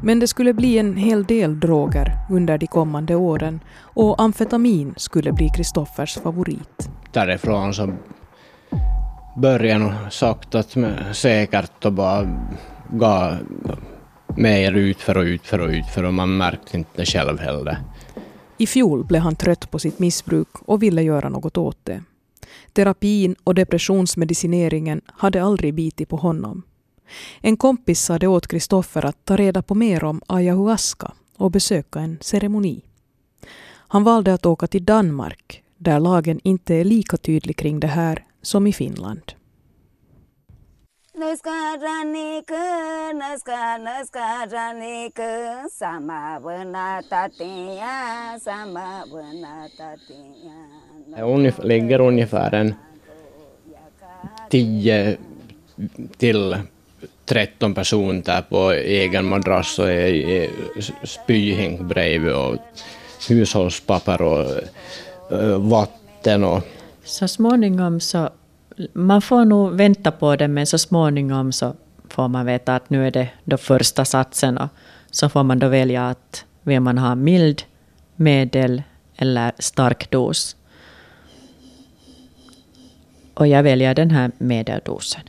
Men 0.04 0.20
det 0.20 0.28
skulle 0.28 0.54
bli 0.54 0.78
en 0.78 0.98
hel 0.98 1.24
del 1.24 1.60
droger 1.60 2.12
under 2.30 2.58
de 2.58 2.68
kommande 2.68 3.16
åren 3.16 3.60
och 3.80 4.22
amfetamin 4.22 4.94
skulle 4.98 5.32
bli 5.32 5.50
Kristoffers 5.50 6.18
favorit. 6.18 6.90
Därifrån 7.12 7.74
så 7.74 7.94
började 9.38 9.84
jag 9.84 10.14
sakta 10.14 10.64
säkert 11.14 11.86
och 11.86 11.94
bara 11.94 12.28
gav 12.92 13.38
mer 14.38 14.74
utför 14.74 15.18
och 15.18 15.24
utför 15.24 15.60
och 15.60 15.70
utför 15.70 16.04
och 16.04 16.14
man 16.14 16.38
märkte 16.38 16.78
inte 16.78 17.06
själv 17.06 17.40
heller. 17.40 17.78
I 18.58 18.68
fjol 18.68 19.04
blev 19.04 19.22
han 19.22 19.36
trött 19.36 19.72
på 19.72 19.80
sitt 19.80 20.00
missbruk 20.00 20.48
och 20.66 20.84
ville 20.84 21.02
göra 21.02 21.30
något 21.30 21.58
åt 21.58 21.78
det. 21.84 22.04
Terapin 22.74 23.36
och 23.44 23.56
depressionsmedicineringen 23.56 25.02
hade 25.06 25.44
aldrig 25.44 25.74
bitit 25.74 26.10
på 26.10 26.16
honom. 26.16 26.64
En 27.42 27.58
kompis 27.58 28.02
sade 28.02 28.28
åt 28.28 28.48
Kristoffer 28.48 29.06
att 29.06 29.26
ta 29.26 29.36
reda 29.36 29.62
på 29.62 29.76
mer 29.76 30.04
om 30.04 30.22
ayahuasca 30.28 31.12
och 31.38 31.52
besöka 31.52 32.00
en 32.00 32.18
ceremoni. 32.22 32.82
Han 33.72 34.04
valde 34.04 34.34
att 34.34 34.46
åka 34.46 34.68
till 34.68 34.86
Danmark, 34.86 35.64
där 35.78 36.00
lagen 36.00 36.40
inte 36.44 36.76
är 36.76 36.84
lika 36.84 37.18
tydlig 37.18 37.58
kring 37.58 37.80
det 37.80 37.88
här 37.88 38.26
som 38.42 38.68
i 38.68 38.74
Finland. 38.74 39.34
Nuskaraniku, 41.20 42.64
nuskar, 43.14 43.80
nuskaraniku, 43.80 45.32
sama 45.80 46.40
buna 46.40 47.02
tatiya, 47.10 48.40
sama 48.40 49.04
buna 49.12 49.68
tatiya. 49.78 50.60
Det 51.44 51.64
ligger 51.64 52.02
ungefär 52.02 52.54
en 52.54 52.74
10 54.50 55.18
till 56.18 56.58
13 57.26 57.74
personer 57.74 58.22
där 58.26 58.42
på 58.42 58.72
egen 58.72 59.26
madrass 59.26 59.80
och 59.80 59.88
spyhink 61.04 61.82
bredvid 61.82 62.34
och 62.34 62.58
hushållspapper 63.30 64.22
och 64.22 64.46
vatten. 65.58 66.44
Och... 66.44 66.62
Så 67.04 67.28
småningom 67.28 68.00
så, 68.00 68.30
man 68.94 69.22
får 69.22 69.46
nog 69.46 69.74
vänta 69.74 70.12
på 70.12 70.36
det 70.36 70.48
men 70.48 70.66
så 70.66 70.78
småningom 70.78 71.52
så 71.52 71.76
får 72.10 72.28
man 72.28 72.46
veta 72.46 72.76
att 72.76 72.90
nu 72.90 73.08
är 73.08 73.12
det 73.12 73.30
då 73.44 73.58
första 73.58 74.06
satsen 74.06 74.58
och 74.58 74.70
så 75.12 75.30
får 75.30 75.44
man 75.44 75.60
då 75.60 75.68
välja 75.68 76.08
att 76.08 76.46
vill 76.62 76.80
man 76.80 76.98
ha 76.98 77.16
mild, 77.16 77.64
medel 78.16 78.84
eller 79.18 79.52
stark 79.60 80.12
dos. 80.12 80.56
Och 83.34 83.48
jag 83.48 83.64
väljer 83.64 83.96
den 83.96 84.12
här 84.12 84.32
medeldosen. 84.38 85.22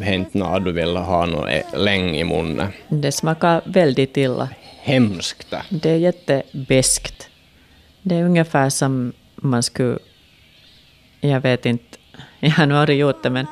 Hänt 0.00 0.34
när 0.34 0.60
du 0.60 0.72
vill 0.72 0.96
ha 0.96 1.26
något 1.26 1.48
länge 1.76 2.20
i 2.20 2.24
munnen? 2.24 2.68
Det 2.88 3.12
smakar 3.12 3.62
väldigt 3.64 4.16
illa. 4.16 4.48
Hemskt. 4.82 5.54
Det 5.68 5.90
är 5.90 5.96
jättebeskt. 5.96 7.28
Det 8.02 8.14
är 8.14 8.24
ungefär 8.24 8.70
som 8.70 9.12
man 9.36 9.62
skulle, 9.62 9.98
jag 11.20 11.40
vet 11.40 11.66
inte, 11.66 11.89
jag 12.48 12.50
har 12.50 12.72
aldrig 12.72 12.98
gjort 12.98 13.22
det, 13.22 13.30
men 13.30 13.46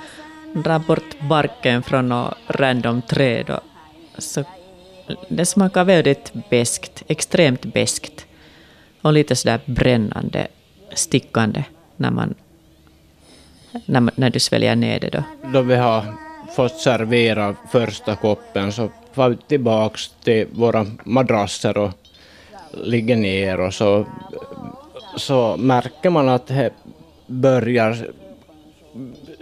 dra 0.54 0.78
bort 0.78 1.20
barken 1.20 1.82
från 1.82 2.08
något 2.08 2.34
random 2.48 3.02
träd. 3.02 3.50
Och 3.50 4.22
så 4.22 4.44
det 5.28 5.46
smakar 5.46 5.84
väldigt 5.84 6.32
beskt, 6.50 7.02
extremt 7.08 7.64
beskt. 7.64 8.26
Och 9.02 9.12
lite 9.12 9.36
sådär 9.36 9.60
brännande, 9.64 10.46
stickande 10.94 11.64
när, 11.96 12.10
man, 12.10 12.34
när, 13.86 14.00
man, 14.00 14.14
när 14.14 14.30
du 14.30 14.40
sväljer 14.40 14.76
ner 14.76 15.00
det. 15.00 15.08
Då. 15.08 15.22
då 15.52 15.62
vi 15.62 15.76
har 15.76 16.04
fått 16.56 16.76
servera 16.76 17.56
första 17.72 18.16
koppen 18.16 18.72
så 18.72 18.90
far 19.12 19.28
vi 19.28 19.36
tillbaka 19.36 19.98
till 20.24 20.46
våra 20.52 20.86
madrasser 21.04 21.78
och 21.78 21.90
ligger 22.84 23.16
ner 23.16 23.60
och 23.60 23.74
så, 23.74 24.06
så 25.16 25.56
märker 25.56 26.10
man 26.10 26.28
att 26.28 26.46
det 26.46 26.70
börjar 27.26 28.08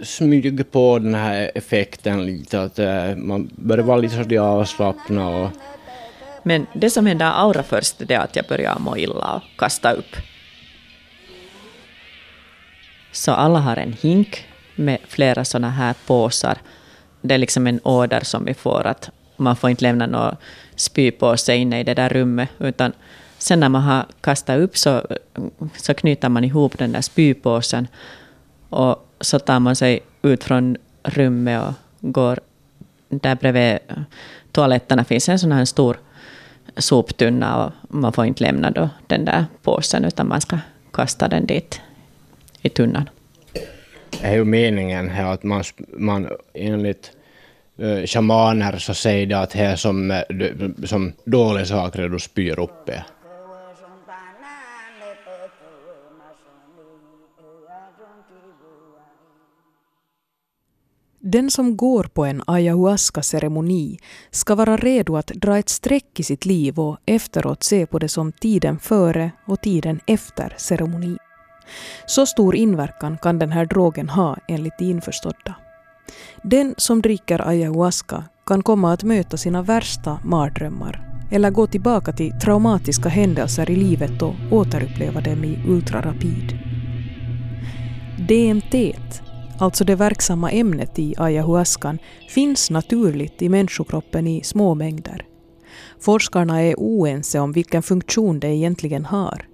smyger 0.03 0.63
på 0.63 0.99
den 0.99 1.15
här 1.15 1.51
effekten 1.55 2.25
lite, 2.25 2.61
att 2.61 2.79
eh, 2.79 3.15
man 3.15 3.49
börjar 3.55 3.83
vara 3.83 3.97
lite 3.97 4.15
sådär 4.15 4.39
avslappnad. 4.39 5.43
Och... 5.43 5.51
Men 6.43 6.67
det 6.73 6.89
som 6.89 7.05
hände 7.05 7.25
allra 7.25 7.63
först 7.63 7.95
det 8.07 8.13
är 8.13 8.19
att 8.19 8.35
jag 8.35 8.45
började 8.45 8.79
må 8.79 8.97
illa 8.97 9.35
och 9.35 9.59
kasta 9.59 9.91
upp. 9.91 10.15
Så 13.11 13.31
alla 13.31 13.59
har 13.59 13.77
en 13.77 13.93
hink 13.93 14.45
med 14.75 14.97
flera 15.07 15.45
sådana 15.45 15.69
här 15.69 15.95
påsar. 16.07 16.57
Det 17.21 17.33
är 17.33 17.37
liksom 17.37 17.67
en 17.67 17.79
order 17.83 18.21
som 18.23 18.45
vi 18.45 18.53
får 18.53 18.87
att 18.87 19.09
man 19.37 19.55
får 19.55 19.69
inte 19.69 19.83
lämna 19.83 20.07
någon 20.07 20.35
spypåse 20.75 21.55
inne 21.55 21.79
i 21.79 21.83
det 21.83 21.93
där 21.93 22.09
rummet, 22.09 22.49
utan 22.59 22.93
sen 23.37 23.59
när 23.59 23.69
man 23.69 23.81
har 23.81 24.05
kastat 24.21 24.59
upp 24.59 24.77
så, 24.77 25.07
så 25.75 25.93
knyter 25.93 26.29
man 26.29 26.43
ihop 26.43 26.77
den 26.77 26.91
där 26.91 27.01
spypåsen 27.01 27.87
och 28.69 29.07
så 29.21 29.39
tar 29.39 29.59
man 29.59 29.75
sig 29.75 29.99
ut 30.21 30.43
från 30.43 30.77
rummet 31.03 31.63
och 31.63 31.73
går 32.13 32.39
där 33.09 33.35
bredvid 33.35 33.79
toaletterna 34.51 35.03
finns 35.03 35.29
en 35.29 35.39
sån 35.39 35.51
här 35.51 35.65
stor 35.65 35.97
soptunna 36.77 37.65
och 37.65 37.71
man 37.95 38.13
får 38.13 38.25
inte 38.25 38.43
lämna 38.43 38.71
då 38.71 38.89
den 39.07 39.25
där 39.25 39.45
påsen 39.63 40.05
utan 40.05 40.27
man 40.27 40.41
ska 40.41 40.59
kasta 40.93 41.27
den 41.27 41.45
dit 41.45 41.81
i 42.61 42.69
tunnan. 42.69 43.09
Det 44.21 44.27
är 44.27 44.33
ju 44.33 44.45
meningen 44.45 45.09
här 45.09 45.33
att 45.33 45.43
man, 45.43 45.63
man 45.97 46.29
enligt 46.53 47.11
uh, 47.81 48.05
shamaner 48.05 48.77
så 48.77 48.93
säger 48.93 49.25
det 49.25 49.39
att 49.39 49.49
det 49.49 49.59
är 49.59 49.75
som, 49.75 50.11
eh, 50.11 50.21
som 50.85 51.13
dåliga 51.25 51.65
saker 51.65 52.09
du 52.09 52.19
spyr 52.19 52.59
upp 52.59 52.85
det. 52.85 53.05
Den 61.19 61.51
som 61.51 61.77
går 61.77 62.03
på 62.03 62.25
en 62.25 62.43
ayahuasca-ceremoni 62.47 63.99
ska 64.31 64.55
vara 64.55 64.77
redo 64.77 65.17
att 65.17 65.27
dra 65.27 65.57
ett 65.57 65.69
streck 65.69 66.19
i 66.19 66.23
sitt 66.23 66.45
liv 66.45 66.79
och 66.79 66.97
efteråt 67.05 67.63
se 67.63 67.85
på 67.85 67.99
det 67.99 68.09
som 68.09 68.31
tiden 68.31 68.79
före 68.79 69.31
och 69.45 69.61
tiden 69.61 69.99
efter 70.07 70.53
ceremonin. 70.57 71.17
Så 72.05 72.25
stor 72.25 72.55
inverkan 72.55 73.17
kan 73.17 73.39
den 73.39 73.51
här 73.51 73.65
drogen 73.65 74.09
ha 74.09 74.37
enligt 74.47 74.77
de 74.79 74.85
införstådda. 74.85 75.55
Den 76.43 76.75
som 76.77 77.01
dricker 77.01 77.47
ayahuasca 77.47 78.23
kan 78.45 78.63
komma 78.63 78.93
att 78.93 79.03
möta 79.03 79.37
sina 79.37 79.61
värsta 79.61 80.19
mardrömmar 80.23 81.07
eller 81.31 81.51
gå 81.51 81.67
tillbaka 81.67 82.11
till 82.11 82.39
traumatiska 82.39 83.09
händelser 83.09 83.69
i 83.69 83.75
livet 83.75 84.21
och 84.21 84.35
återuppleva 84.51 85.21
dem 85.21 85.43
i 85.43 85.63
ultrarapid. 85.67 86.59
DMT 88.27 88.95
alltså 89.59 89.83
det 89.83 89.95
verksamma 89.95 90.51
ämnet 90.51 90.99
i 90.99 91.13
ayahuascan, 91.17 91.99
finns 92.29 92.69
naturligt 92.69 93.41
i 93.41 93.49
människokroppen 93.49 94.27
i 94.27 94.43
små 94.43 94.75
mängder. 94.75 95.25
Forskarna 95.99 96.61
är 96.61 96.75
oense 96.77 97.39
om 97.39 97.51
vilken 97.51 97.83
funktion 97.83 98.39
det 98.39 98.47
egentligen 98.47 99.05
har. 99.05 99.47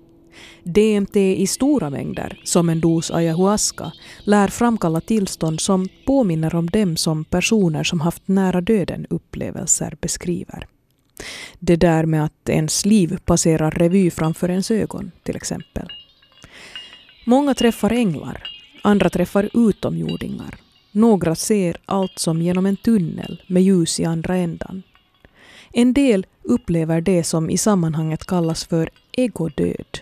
DMT 0.63 1.15
i 1.15 1.47
stora 1.47 1.89
mängder, 1.89 2.41
som 2.43 2.69
en 2.69 2.81
dos 2.81 3.11
ayahuasca, 3.11 3.91
lär 4.25 4.47
framkalla 4.47 5.01
tillstånd 5.01 5.61
som 5.61 5.87
påminner 6.05 6.55
om 6.55 6.67
dem 6.69 6.97
som 6.97 7.25
personer 7.25 7.83
som 7.83 8.01
haft 8.01 8.27
nära 8.27 8.61
döden 8.61 9.05
upplevelser 9.09 9.97
beskriver. 10.01 10.67
Det 11.59 11.75
där 11.75 12.05
med 12.05 12.25
att 12.25 12.49
ens 12.49 12.85
liv 12.85 13.17
passerar 13.25 13.71
revy 13.71 14.11
framför 14.11 14.49
ens 14.49 14.71
ögon, 14.71 15.11
till 15.23 15.35
exempel. 15.35 15.87
Många 17.25 17.53
träffar 17.53 17.91
änglar, 17.91 18.43
Andra 18.85 19.09
träffar 19.09 19.49
utomjordingar. 19.53 20.55
Några 20.91 21.35
ser 21.35 21.77
allt 21.85 22.19
som 22.19 22.41
genom 22.41 22.65
en 22.65 22.77
tunnel 22.77 23.41
med 23.47 23.63
ljus 23.63 23.99
i 23.99 24.05
andra 24.05 24.35
ändan. 24.35 24.83
En 25.71 25.93
del 25.93 26.25
upplever 26.41 27.01
det 27.01 27.23
som 27.23 27.49
i 27.49 27.57
sammanhanget 27.57 28.25
kallas 28.25 28.65
för 28.65 28.89
egodöd. 29.11 29.99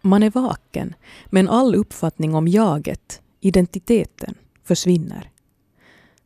Man 0.00 0.22
är 0.22 0.30
vaken, 0.30 0.94
men 1.26 1.48
all 1.48 1.74
uppfattning 1.74 2.34
om 2.34 2.48
jaget, 2.48 3.20
identiteten, 3.40 4.34
försvinner. 4.64 5.30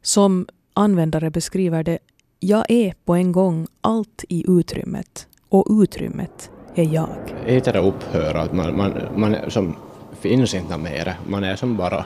Som 0.03 0.46
användare 0.74 1.31
beskriver 1.31 1.85
det, 1.85 1.98
jag 2.40 2.64
är 2.68 2.94
på 3.05 3.14
en 3.14 3.33
gång 3.33 3.66
allt 3.81 4.24
i 4.29 4.44
utrymmet 4.48 5.26
och 5.48 5.66
utrymmet 5.83 6.50
är 6.74 6.94
jag. 6.94 7.35
Heter 7.44 7.72
det 7.72 7.79
upphör, 7.79 8.35
att 8.35 8.53
man, 8.53 8.76
man, 8.76 8.92
man 9.16 9.37
som 9.48 9.76
finns 10.20 10.54
inte 10.54 10.78
mer. 10.78 11.18
Man 11.26 11.44
är 11.44 11.56
som 11.56 11.76
bara 11.76 12.04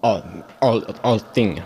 all, 0.00 0.22
all, 0.58 0.84
allting. 1.00 1.62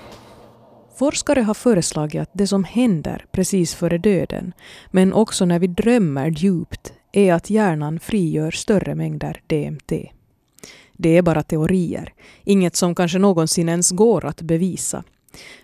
Forskare 0.98 1.40
har 1.40 1.54
föreslagit 1.54 2.22
att 2.22 2.30
det 2.32 2.46
som 2.46 2.64
händer 2.64 3.26
precis 3.32 3.74
före 3.74 3.98
döden, 3.98 4.52
men 4.90 5.12
också 5.12 5.44
när 5.44 5.58
vi 5.58 5.66
drömmer 5.66 6.30
djupt, 6.30 6.92
är 7.12 7.34
att 7.34 7.50
hjärnan 7.50 8.00
frigör 8.00 8.50
större 8.50 8.94
mängder 8.94 9.42
DMT. 9.46 9.92
Det 10.92 11.16
är 11.16 11.22
bara 11.22 11.42
teorier, 11.42 12.12
inget 12.44 12.76
som 12.76 12.94
kanske 12.94 13.18
någonsin 13.18 13.68
ens 13.68 13.90
går 13.90 14.24
att 14.24 14.42
bevisa. 14.42 15.04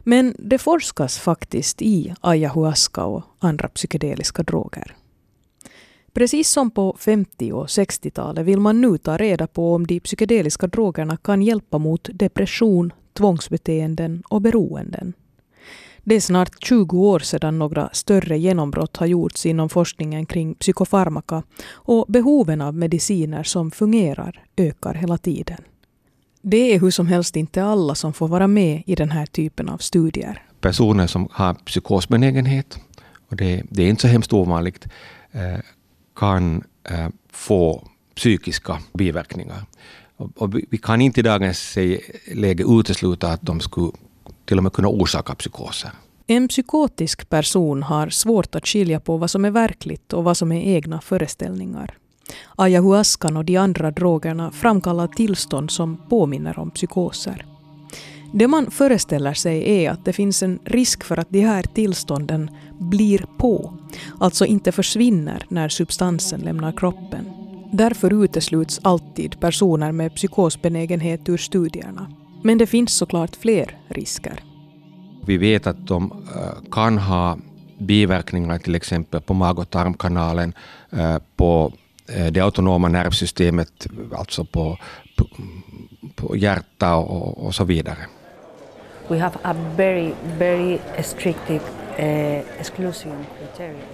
Men 0.01 0.35
det 0.39 0.59
forskas 0.59 1.19
faktiskt 1.19 1.83
i 1.83 2.15
ayahuasca 2.21 3.05
och 3.05 3.23
andra 3.39 3.69
psykedeliska 3.69 4.43
droger. 4.43 4.97
Precis 6.19 6.51
som 6.51 6.71
på 6.71 6.97
50 6.99 7.53
och 7.53 7.67
60-talet 7.67 8.47
vill 8.47 8.61
man 8.61 8.81
nu 8.81 8.99
ta 8.99 9.17
reda 9.17 9.47
på 9.47 9.75
om 9.75 9.87
de 9.87 10.01
psykedeliska 10.01 10.67
drogerna 10.67 11.17
kan 11.17 11.43
hjälpa 11.43 11.79
mot 11.79 12.09
depression, 12.13 12.93
tvångsbeteenden 13.13 14.23
och 14.29 14.41
beroenden. 14.41 15.13
Det 16.05 16.15
är 16.15 16.21
snart 16.21 16.65
20 16.65 16.99
år 16.99 17.19
sedan 17.19 17.59
några 17.59 17.91
större 17.93 18.39
genombrott 18.39 18.97
har 18.97 19.07
gjorts 19.07 19.47
inom 19.47 19.69
forskningen 19.69 20.27
kring 20.27 20.55
psykofarmaka 20.55 21.43
och 21.71 22.07
behoven 22.09 22.61
av 22.61 22.75
mediciner 22.75 23.43
som 23.43 23.71
fungerar 23.71 24.45
ökar 24.57 24.95
hela 24.95 25.19
tiden. 25.19 25.61
Det 26.43 26.75
är 26.75 26.81
hur 26.81 26.91
som 26.91 27.07
helst 27.07 27.37
inte 27.37 27.65
alla 27.65 27.95
som 27.95 28.13
får 28.13 28.29
vara 28.29 28.47
med 28.47 28.83
i 28.87 28.95
den 28.95 29.11
här 29.11 29.27
typen 29.27 29.69
av 29.69 29.79
studier. 29.79 30.43
Personer 30.61 31.07
som 31.07 31.29
har 31.31 31.55
psykosbenägenhet, 31.55 32.79
och 33.29 33.37
det, 33.37 33.63
det 33.71 33.83
är 33.83 33.89
inte 33.89 34.03
så 34.03 34.09
hemskt 34.09 34.33
ovanligt, 34.33 34.87
eh, 35.33 35.61
kan 36.19 36.65
eh, 36.85 37.09
få 37.33 37.89
psykiska 38.15 38.79
biverkningar. 38.93 39.67
Och, 40.17 40.31
och 40.37 40.55
vi 40.71 40.79
kan 40.79 41.01
inte 41.01 41.21
i 41.21 41.23
dagens 41.23 41.79
läge 42.35 42.65
utesluta 42.69 43.33
att 43.33 43.43
de 43.43 43.61
skulle 43.61 43.93
till 44.45 44.57
och 44.57 44.63
med 44.63 44.73
kunna 44.73 44.89
orsaka 44.89 45.35
psykoser. 45.35 45.91
En 46.27 46.49
psykotisk 46.49 47.29
person 47.29 47.83
har 47.83 48.09
svårt 48.09 48.55
att 48.55 48.67
skilja 48.67 49.01
på 49.01 49.17
vad 49.17 49.31
som 49.31 49.45
är 49.45 49.51
verkligt 49.51 50.13
och 50.13 50.25
vad 50.25 50.37
som 50.37 50.53
är 50.53 50.63
egna 50.63 51.01
föreställningar. 51.01 51.95
Ayahuascan 52.57 53.37
och 53.37 53.45
de 53.45 53.57
andra 53.57 53.91
drogerna 53.91 54.51
framkallar 54.51 55.07
tillstånd 55.07 55.71
som 55.71 55.97
påminner 56.09 56.59
om 56.59 56.71
psykoser. 56.71 57.47
Det 58.33 58.49
man 58.49 58.71
föreställer 58.71 59.35
sig 59.35 59.85
är 59.85 59.91
att 59.91 60.05
det 60.05 60.13
finns 60.13 60.43
en 60.43 60.59
risk 60.65 61.05
för 61.05 61.19
att 61.19 61.31
de 61.31 61.41
här 61.41 61.63
tillstånden 61.63 62.51
blir 62.79 63.25
på, 63.39 63.79
alltså 64.21 64.45
inte 64.45 64.73
försvinner 64.73 65.47
när 65.49 65.69
substansen 65.69 66.41
lämnar 66.41 66.73
kroppen. 66.73 67.31
Därför 67.73 68.25
utesluts 68.25 68.81
alltid 68.83 69.41
personer 69.41 69.93
med 69.93 70.15
psykosbenägenhet 70.15 71.29
ur 71.29 71.37
studierna. 71.37 72.13
Men 72.43 72.59
det 72.59 72.67
finns 72.67 72.93
såklart 72.93 73.37
fler 73.37 73.79
risker. 73.89 74.43
Vi 75.27 75.37
vet 75.37 75.67
att 75.67 75.87
de 75.87 76.13
eh, 76.37 76.71
kan 76.71 76.99
ha 76.99 77.39
biverkningar 77.79 78.59
till 78.59 78.75
exempel 78.75 79.21
på 79.21 79.35
mag 79.35 79.59
och 79.59 79.71
tarmkanalen, 79.71 80.53
eh, 80.91 81.19
på 81.37 81.73
eh, 82.09 82.27
det 82.27 82.41
autonoma 82.41 82.89
nervsystemet, 82.89 83.87
alltså 84.17 84.45
på, 84.45 84.79
på, 85.17 85.27
på 86.17 86.37
hjärta 86.37 86.97
och, 86.97 87.47
och 87.47 87.55
så 87.55 87.65
vidare. 87.65 87.99
We 89.09 89.19
have 89.19 89.39
a 89.43 89.55
very, 89.77 90.15
very 90.39 90.81
restrictive 90.97 91.63
uh, 91.99 92.61
exclusion 92.61 93.27
criteria. 93.39 93.85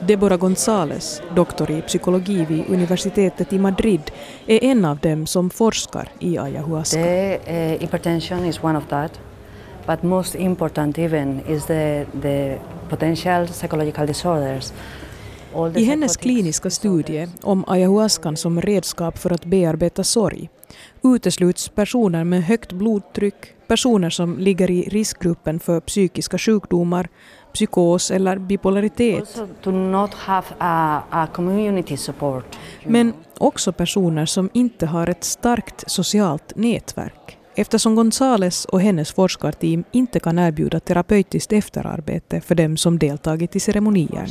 Deborah 0.00 0.38
González, 0.38 1.22
doktor 1.34 1.70
i 1.70 1.82
psykologi 1.82 2.44
vid 2.44 2.64
universitetet 2.68 3.52
i 3.52 3.58
Madrid, 3.58 4.10
är 4.46 4.64
en 4.64 4.84
av 4.84 4.98
dem 4.98 5.26
som 5.26 5.50
forskar 5.50 6.08
i 6.18 6.38
ayahuasca. 6.38 6.96
The 6.96 7.36
uh, 7.36 7.80
hypertension 7.80 8.44
is 8.44 8.64
one 8.64 8.78
of 8.78 8.84
that, 8.88 9.20
but 9.86 10.02
most 10.02 10.34
important 10.34 10.98
even 10.98 11.40
is 11.48 11.66
the, 11.66 12.06
the 12.22 12.58
potential 12.88 13.48
psychological 13.48 14.06
disorders. 14.06 14.72
I 15.76 15.84
hennes 15.84 16.16
kliniska 16.16 16.70
studie 16.70 17.28
om 17.42 17.64
ayahuascan 17.66 18.36
som 18.36 18.60
redskap 18.60 19.18
för 19.18 19.30
att 19.30 19.44
bearbeta 19.44 20.04
sorg 20.04 20.50
utesluts 21.02 21.68
personer 21.68 22.24
med 22.24 22.44
högt 22.44 22.72
blodtryck, 22.72 23.54
personer 23.66 24.10
som 24.10 24.38
ligger 24.38 24.70
i 24.70 24.82
riskgruppen 24.82 25.60
för 25.60 25.80
psykiska 25.80 26.38
sjukdomar, 26.38 27.08
psykos 27.52 28.10
eller 28.10 28.38
bipolaritet. 28.38 29.42
Men 32.84 33.12
också 33.38 33.72
personer 33.72 34.26
som 34.26 34.50
inte 34.52 34.86
har 34.86 35.06
ett 35.06 35.24
starkt 35.24 35.90
socialt 35.90 36.52
nätverk 36.56 37.33
eftersom 37.54 37.94
Gonzales 37.94 38.64
och 38.64 38.80
hennes 38.80 39.12
forskarteam 39.12 39.84
inte 39.92 40.20
kan 40.20 40.38
erbjuda 40.38 40.80
terapeutiskt 40.80 41.52
efterarbete 41.52 42.40
för 42.40 42.54
dem 42.54 42.76
som 42.76 42.98
deltagit 42.98 43.56
i 43.56 43.60
ceremonierna. 43.60 44.26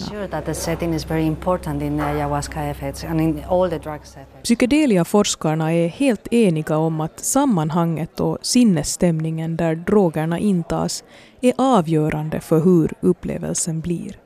Psykedelia-forskarna 4.44 5.74
är 5.74 5.88
helt 5.88 6.34
eniga 6.34 6.78
om 6.78 7.02
att 7.02 7.20
sammanhanget 7.20 8.20
och 8.20 8.38
sinnesstämningen 8.42 9.58
där 9.58 9.76
drogerna 9.76 10.40
intas 10.40 11.04
är 11.42 11.54
avgörande 11.58 12.40
för 12.40 12.60
hur 12.60 12.94
upplevelsen 13.02 13.80
blir. 13.82 14.20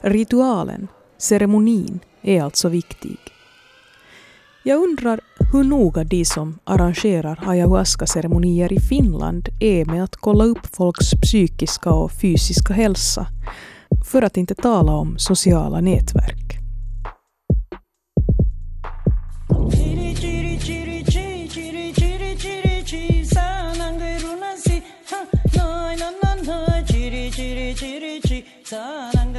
Ritualen, 0.00 0.88
ceremonin, 1.18 2.00
är 2.22 2.42
alltså 2.42 2.68
viktig. 2.68 3.18
Jag 4.62 4.82
undrar 4.82 5.20
hur 5.56 5.64
noga 5.64 6.04
de 6.04 6.24
som 6.24 6.58
arrangerar 6.64 7.38
ayahuasca-ceremonier 7.46 8.72
i 8.72 8.80
Finland 8.80 9.48
är 9.60 9.84
med 9.84 10.04
att 10.04 10.16
kolla 10.16 10.44
upp 10.44 10.76
folks 10.76 11.10
psykiska 11.22 11.90
och 11.90 12.12
fysiska 12.12 12.74
hälsa, 12.74 13.26
för 14.04 14.22
att 14.22 14.36
inte 14.36 14.54
tala 14.54 14.92
om 14.92 15.18
sociala 15.18 15.80
nätverk. 15.80 16.58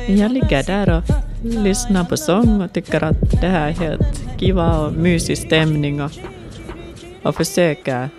Jag 0.08 0.32
ligger 0.32 0.63
där 0.63 0.97
och 0.97 1.26
lyssnar 1.47 2.03
på 2.03 2.17
sång 2.17 2.62
och 2.62 2.73
tycker 2.73 3.03
att 3.03 3.41
det 3.41 3.47
här 3.47 3.67
är 3.67 3.73
helt 3.73 4.39
kiva 4.39 4.79
och 4.79 4.93
mysig 4.93 5.38
stämning 5.38 6.01
och, 6.01 6.12
och 7.23 7.36
försöker 7.36 8.10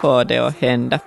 få 0.00 0.24
det 0.24 0.38
att 0.38 0.56
hända. 0.60 0.98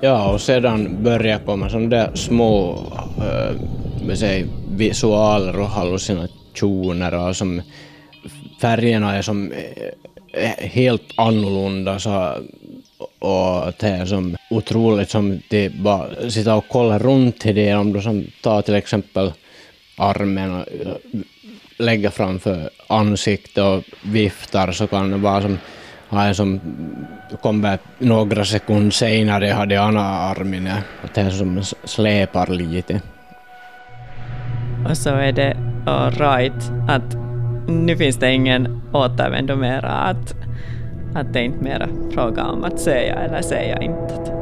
Ja, 0.00 0.32
och 0.32 0.40
sedan 0.40 1.02
börjar 1.02 1.38
komma 1.38 1.68
sådana 1.68 1.88
där 1.88 2.10
små 2.14 2.78
eh, 3.18 4.10
äh, 4.10 4.14
säg, 4.14 4.46
visualer 4.70 5.60
och 5.60 5.66
hallucinationer 5.66 7.14
och 7.14 7.36
som 7.36 7.62
färgerna 8.60 9.16
är 9.16 9.22
som 9.22 9.52
eh, 9.52 9.90
är 10.32 10.68
helt 10.68 11.12
annorlunda 11.14 11.98
så, 11.98 12.34
och 13.18 13.72
det 13.78 13.88
är 13.88 14.06
som 14.06 14.36
otroligt 14.50 15.10
som 15.10 15.40
det 15.48 15.68
bara 15.68 16.30
sitta 16.30 16.54
och 16.54 16.64
kolla 16.68 16.98
runt 16.98 17.46
i 17.46 17.52
det 17.52 17.74
om 17.74 17.92
du 17.92 18.02
som 18.02 18.26
tar 18.42 18.62
till 18.62 18.74
exempel 18.74 19.32
armen 20.00 20.60
och 20.60 20.64
lägger 21.78 22.10
framför 22.10 22.70
ansiktet 22.86 23.64
och 23.64 23.84
viftar 24.02 24.72
så 24.72 24.86
kan 24.86 25.10
det 25.10 25.16
vara 25.16 25.42
som 25.42 25.58
har 26.08 26.26
en 26.26 26.34
som 26.34 26.60
kommer 27.42 27.78
några 27.98 28.44
sekunder 28.44 28.90
senare 28.90 29.46
hade 29.46 29.80
andra 29.80 30.02
armen 30.02 30.66
att 31.04 31.14
det 31.14 31.20
är 31.20 31.30
som 31.30 31.62
släpar 31.84 32.46
lite. 32.46 33.00
Och 34.88 34.96
så 34.96 35.10
är 35.10 35.32
det 35.32 35.56
all 35.86 36.10
right 36.10 36.70
att 36.88 37.16
nu 37.68 37.96
finns 37.96 38.16
det 38.16 38.32
ingen 38.32 38.82
återvändo 38.92 39.56
mera, 39.56 39.92
att, 39.92 40.34
att 41.14 41.32
det 41.32 41.42
inte 41.42 41.64
mera 41.64 41.88
fråga 42.12 42.44
om 42.44 42.64
att 42.64 42.80
säga 42.80 43.14
eller 43.14 43.42
säga 43.42 43.82
inte. 43.82 44.32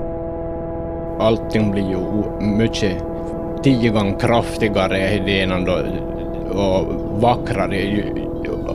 Allting 1.20 1.70
blir 1.70 1.90
ju 1.90 2.00
mycket 2.40 3.02
tio 3.62 3.90
gånger 3.90 4.18
kraftigare 4.18 5.14
idén 5.14 5.64
då 5.64 5.82
och 6.60 7.20
vackrare 7.20 8.04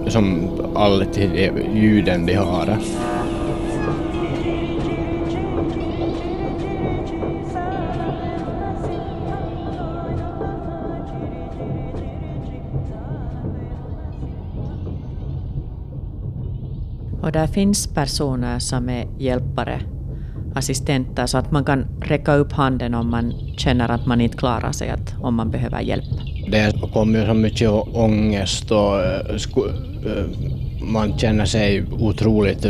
som 0.07 0.49
alla 0.75 1.05
ljuden 1.73 2.25
de 2.25 2.33
har. 2.33 2.77
Och 17.21 17.31
där 17.31 17.47
finns 17.47 17.87
personer 17.87 18.59
som 18.59 18.89
är 18.89 19.07
hjälpare, 19.17 19.81
assistenter, 20.55 21.25
så 21.25 21.37
att 21.37 21.51
man 21.51 21.63
kan 21.63 21.85
räcka 22.01 22.35
upp 22.35 22.51
handen 22.51 22.93
om 22.93 23.09
man 23.09 23.33
känner 23.63 23.89
att 23.89 24.05
man 24.05 24.21
inte 24.21 24.37
klarar 24.37 24.71
sig, 24.71 24.89
att, 24.89 25.13
om 25.21 25.35
man 25.35 25.51
behöver 25.51 25.81
hjälp. 25.81 26.05
Det 26.47 26.73
kommer 26.93 27.27
så 27.27 27.33
mycket 27.33 27.69
ångest 27.93 28.71
och 28.71 29.03
eh, 29.03 29.35
eh, 30.05 30.25
man 30.81 31.17
känner 31.17 31.45
sig 31.45 31.85
otroligt 31.99 32.65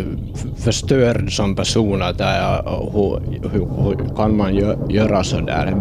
förstörd 0.58 1.36
som 1.36 1.56
person. 1.56 2.02
Att, 2.02 2.22
hur, 2.22 3.50
hur, 3.50 3.84
hur 3.84 4.16
kan 4.16 4.38
man 4.38 4.56
göra 4.90 5.24
så 5.24 5.40
där? 5.40 5.76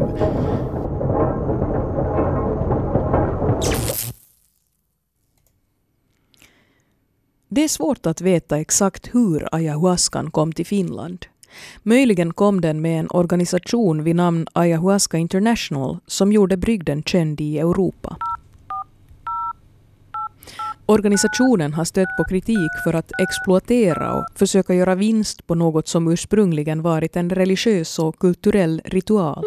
Det 7.48 7.64
är 7.64 7.68
svårt 7.68 8.06
att 8.06 8.20
veta 8.20 8.58
exakt 8.58 9.14
hur 9.14 9.48
ayahuascan 9.52 10.30
kom 10.30 10.52
till 10.52 10.66
Finland. 10.66 11.26
Möjligen 11.82 12.32
kom 12.32 12.60
den 12.60 12.80
med 12.80 13.00
en 13.00 13.08
organisation 13.10 14.04
vid 14.04 14.16
namn 14.16 14.46
Ayahuasca 14.52 15.18
International 15.18 15.98
som 16.06 16.32
gjorde 16.32 16.56
brygden 16.56 17.02
känd 17.02 17.40
i 17.40 17.58
Europa. 17.58 18.16
Organisationen 20.86 21.74
har 21.74 21.84
stött 21.84 22.16
på 22.18 22.24
kritik 22.24 22.70
för 22.84 22.94
att 22.94 23.10
exploatera 23.18 24.14
och 24.14 24.26
försöka 24.34 24.74
göra 24.74 24.94
vinst 24.94 25.46
på 25.46 25.54
något 25.54 25.88
som 25.88 26.08
ursprungligen 26.08 26.82
varit 26.82 27.16
en 27.16 27.30
religiös 27.30 27.98
och 27.98 28.18
kulturell 28.18 28.82
ritual. 28.84 29.44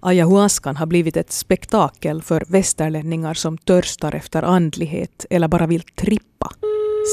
Ayahuascan 0.00 0.76
har 0.76 0.86
blivit 0.86 1.16
ett 1.16 1.32
spektakel 1.32 2.22
för 2.22 2.44
västerlänningar 2.48 3.34
som 3.34 3.58
törstar 3.58 4.14
efter 4.14 4.42
andlighet 4.42 5.26
eller 5.30 5.48
bara 5.48 5.66
vill 5.66 5.82
trippa, 5.82 6.50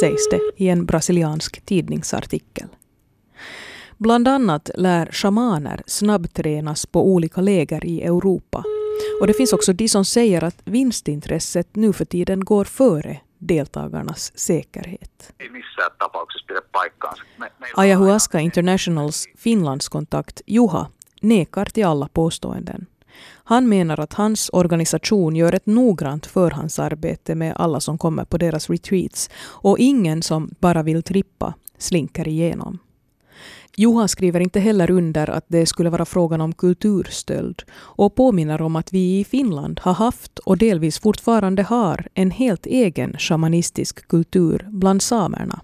sägs 0.02 0.30
det 0.30 0.40
i 0.58 0.70
en 0.70 0.86
brasiliansk 0.86 1.62
tidningsartikel. 1.66 2.68
Bland 4.02 4.28
annat 4.28 4.70
lär 4.76 5.06
shamaner 5.12 5.82
snabbtränas 5.86 6.86
på 6.86 7.08
olika 7.08 7.42
läger 7.42 7.86
i 7.86 8.02
Europa. 8.02 8.64
Och 9.22 9.28
det 9.28 9.34
finns 9.34 9.54
också 9.54 9.74
de 9.74 9.88
som 9.88 10.06
säger 10.06 10.44
att 10.44 10.62
vinstintresset 10.64 11.76
nu 11.76 11.94
för 11.94 12.06
tiden 12.06 12.40
går 12.40 12.66
före 12.66 13.20
deltagarnas 13.38 14.38
säkerhet. 14.38 15.34
Ayahuasca 17.76 18.40
Internationals 18.40 19.28
Finlandskontakt 19.38 20.42
Juha 20.46 20.88
nekar 21.22 21.66
till 21.66 21.86
alla 21.86 22.08
påståenden. 22.08 22.86
Han 23.44 23.70
menar 23.70 24.00
att 24.00 24.14
hans 24.14 24.50
organisation 24.54 25.36
gör 25.36 25.54
ett 25.54 25.66
noggrant 25.66 26.26
förhandsarbete 26.26 27.36
med 27.36 27.54
alla 27.56 27.80
som 27.80 27.98
kommer 27.98 28.26
på 28.26 28.38
deras 28.38 28.70
retreats 28.70 29.30
och 29.44 29.80
ingen 29.80 30.22
som 30.22 30.50
bara 30.60 30.84
vill 30.84 31.04
trippa 31.04 31.54
slinker 31.78 32.28
igenom. 32.28 32.80
Johan 33.78 34.10
skriver 34.10 34.40
inte 34.40 34.60
heller 34.60 34.92
under 34.92 35.30
att 35.30 35.46
det 35.48 35.66
skulle 35.66 35.90
vara 35.90 36.06
frågan 36.06 36.42
om 36.42 36.54
kulturstöld 36.54 37.64
och 37.74 38.16
påminner 38.16 38.62
om 38.62 38.76
att 38.76 38.94
vi 38.94 39.20
i 39.20 39.24
Finland 39.24 39.80
har 39.84 39.94
haft 39.94 40.40
och 40.40 40.58
delvis 40.58 41.00
fortfarande 41.00 41.64
har 41.64 42.08
en 42.14 42.32
helt 42.32 42.66
egen 42.66 43.18
shamanistisk 43.18 44.08
kultur 44.08 44.68
bland 44.70 45.02
samerna. 45.02 45.62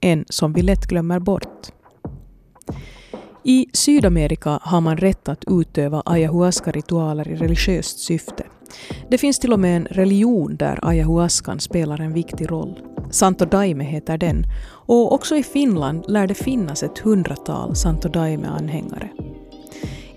En 0.00 0.24
som 0.28 0.52
vi 0.52 0.62
lätt 0.62 0.86
glömmer 0.86 1.18
bort. 1.18 1.66
I 3.42 3.66
Sydamerika 3.72 4.58
har 4.62 4.80
man 4.80 4.96
rätt 4.96 5.28
att 5.28 5.44
utöva 5.46 6.02
ayahuasca-ritualer 6.06 7.28
i 7.28 7.36
religiöst 7.36 7.98
syfte. 7.98 8.44
Det 9.10 9.18
finns 9.18 9.38
till 9.38 9.52
och 9.52 9.60
med 9.60 9.76
en 9.76 9.86
religion 9.90 10.56
där 10.56 10.78
ayahuascan 10.82 11.60
spelar 11.60 12.00
en 12.00 12.12
viktig 12.12 12.50
roll. 12.50 12.80
Santo 13.10 13.44
Daime 13.44 13.84
heter 13.84 14.18
den 14.18 14.46
och 14.86 15.12
också 15.14 15.36
i 15.36 15.42
Finland 15.42 16.04
lär 16.08 16.26
det 16.26 16.34
finnas 16.34 16.82
ett 16.82 16.98
hundratal 16.98 17.76
Santo 17.76 18.08
Daime-anhängare. 18.08 19.08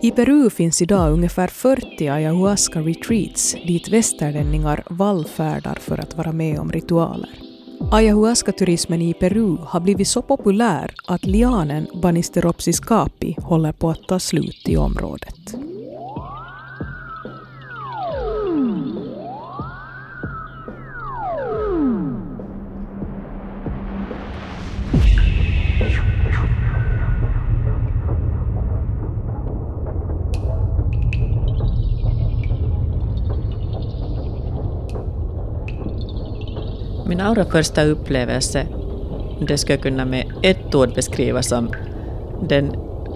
I 0.02 0.12
Peru 0.12 0.50
finns 0.50 0.82
idag 0.82 1.14
ungefär 1.14 1.48
40 1.48 2.10
ayahuasca-retreats 2.10 3.56
dit 3.68 3.90
västerlänningar 3.90 4.84
vallfärdar 4.90 5.76
för 5.76 5.98
att 5.98 6.18
vara 6.18 6.32
med 6.32 6.60
om 6.60 6.72
ritualer. 6.72 7.30
Ayahuasca-turismen 7.92 9.02
i 9.02 9.14
Peru 9.14 9.58
har 9.62 9.80
blivit 9.80 10.08
så 10.08 10.22
populär 10.22 10.94
att 11.08 11.26
lianen 11.26 11.88
Banisteropsis 12.02 12.80
capi 12.80 13.36
håller 13.42 13.72
på 13.72 13.90
att 13.90 14.08
ta 14.08 14.20
slut 14.20 14.70
i 14.70 14.78
området. 14.78 15.69
Allra 37.30 37.46
första 37.46 37.84
upplevelse, 37.84 38.68
det 39.48 39.58
skulle 39.58 39.76
jag 39.76 39.84
kunna 39.84 40.06
med 40.06 40.32
ett 40.44 40.76
ord 40.76 40.96
beskriva 40.96 41.42
som 41.42 41.74
den 42.50 42.76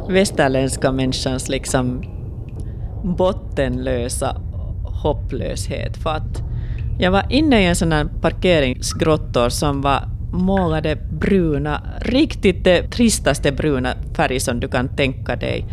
västerländska 0.10 0.92
människans 0.92 1.50
liksom 1.50 2.04
bottenlösa 3.04 4.42
hopplöshet. 5.04 5.98
För 5.98 6.10
att 6.10 6.44
jag 7.00 7.12
var 7.12 7.26
inne 7.30 7.62
i 7.62 7.66
en 7.66 7.76
sån 7.76 7.92
här 7.92 8.06
parkeringsgrottor 8.22 9.50
som 9.50 9.82
var 9.82 10.10
målade 10.34 10.96
bruna, 10.96 11.82
riktigt 12.02 12.64
det 12.64 12.92
tristaste 12.92 13.52
bruna 13.52 13.94
färg 14.16 14.40
som 14.40 14.60
du 14.60 14.68
kan 14.68 14.96
tänka 14.96 15.36
dig. 15.36 15.66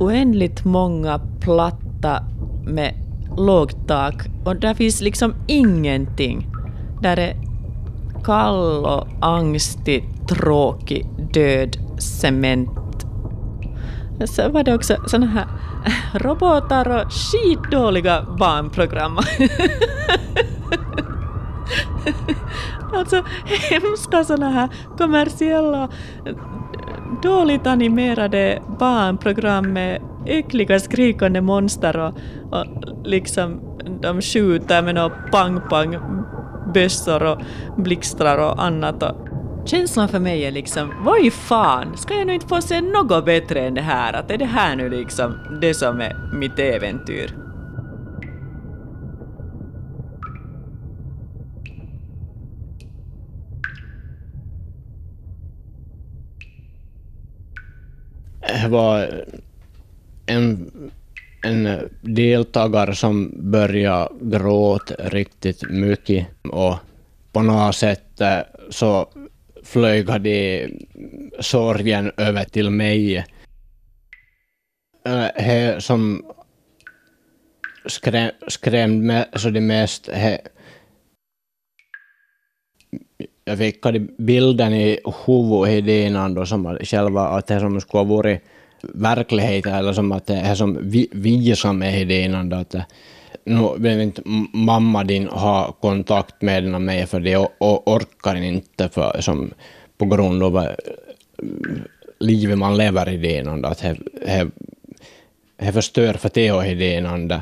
Oändligt 0.00 0.64
många 0.64 1.20
platta 1.40 2.24
med 2.66 2.94
lågt 3.36 3.88
tak 3.88 4.14
och 4.44 4.56
där 4.56 4.74
finns 4.74 5.00
liksom 5.00 5.34
ingenting 5.46 6.46
där 7.00 7.18
är 7.18 7.36
kall 8.24 8.84
och 8.84 9.06
angstig, 9.20 10.04
tråkig, 10.28 11.06
död 11.32 11.76
cement. 11.98 12.70
Så 14.24 14.48
var 14.50 14.64
det 14.64 14.74
också 14.74 14.96
såna 15.06 15.26
här 15.26 15.46
robotar 16.14 16.88
och 16.88 17.12
skitdåliga 17.12 18.26
barnprogram. 18.38 19.18
alltså 22.94 23.24
hemska 23.70 24.24
såna 24.24 24.50
här 24.50 24.68
kommersiella 24.98 25.88
dåligt 27.22 27.66
animerade 27.66 28.62
barnprogram 28.78 29.72
med 29.72 30.02
äckliga 30.26 30.80
skrikande 30.80 31.40
monster 31.40 31.96
och, 31.96 32.14
och 32.50 32.66
liksom 33.04 33.60
de 34.02 34.20
skjuter 34.22 34.82
med 34.82 34.94
något 34.94 35.12
pang-pang 35.32 35.98
bössor 36.72 37.22
och 37.22 37.38
blixtrar 37.76 38.38
och 38.38 38.64
annat. 38.64 39.02
Och 39.02 39.28
känslan 39.64 40.08
för 40.08 40.18
mig 40.18 40.44
är 40.44 40.50
liksom, 40.50 40.94
vad 41.04 41.24
i 41.26 41.30
fan, 41.30 41.96
ska 41.96 42.14
jag 42.14 42.26
nu 42.26 42.34
inte 42.34 42.46
få 42.46 42.62
se 42.62 42.80
något 42.80 43.24
bättre 43.24 43.60
än 43.60 43.74
det 43.74 43.80
här? 43.80 44.12
Att 44.12 44.30
är 44.30 44.38
det 44.38 44.44
här 44.44 44.76
nu 44.76 44.88
liksom 44.90 45.34
det 45.60 45.74
som 45.74 46.00
är 46.00 46.30
mitt 46.32 46.58
äventyr? 46.58 47.34
Det 58.62 58.68
var 58.68 59.24
en, 60.26 60.70
en 61.42 61.66
eh, 61.66 61.78
deltagare 62.00 62.94
som 62.94 63.30
började 63.50 64.08
gråta 64.20 64.94
riktigt 64.94 65.70
mycket 65.70 66.26
och 66.42 66.76
på 67.32 67.42
något 67.42 67.74
sätt 67.74 68.20
eh, 68.20 68.38
så 68.70 69.08
flög 69.64 70.22
de 70.22 70.68
sorgen 71.40 72.12
över 72.16 72.44
till 72.44 72.70
mig. 72.70 73.16
Eh, 75.06 75.28
det 75.36 75.82
som 75.82 76.24
skräm, 77.86 78.30
skrämde 78.48 79.28
så 79.34 79.50
det 79.50 79.60
mest, 79.60 80.08
he, 80.08 80.40
jag 83.44 83.58
fick 83.58 83.82
bilden 84.18 84.72
i 84.72 84.98
huvudet 85.26 86.06
innan 86.06 86.34
då 86.34 86.46
som 86.46 86.78
själva 86.82 87.28
att 87.28 87.46
det 87.46 87.60
som 87.60 87.80
skulle 87.80 87.98
ha 87.98 88.16
varit 88.16 88.42
verklighet 88.82 89.66
eller 89.66 89.92
som 89.92 90.12
att 90.12 90.26
det 90.26 90.34
är 90.34 90.54
som 90.54 90.78
vi, 90.90 91.08
visar 91.12 91.72
mig 91.72 92.24
innan 92.24 92.48
då 92.48 92.56
att 92.56 92.74
nu 93.44 93.68
vill 93.76 94.00
inte 94.00 94.22
mamma 94.52 95.04
din 95.04 95.28
ha 95.28 95.72
kontakt 95.72 96.42
med 96.42 96.80
mig 96.80 97.06
för 97.06 97.20
det 97.20 97.36
orkar 97.58 98.34
inte 98.34 98.88
för, 98.88 99.20
som, 99.20 99.50
på 99.98 100.04
grund 100.04 100.42
av 100.42 100.58
eh, 100.58 100.70
livet 102.18 102.58
man 102.58 102.76
lever 102.76 103.08
i 103.08 103.16
det 103.16 103.38
innan 103.38 103.64
att 103.64 103.84
det 105.56 105.72
förstör 105.72 106.14
för 106.14 106.30
det 106.34 106.52
och 106.52 106.62
det 106.62 106.96
innan 106.96 107.32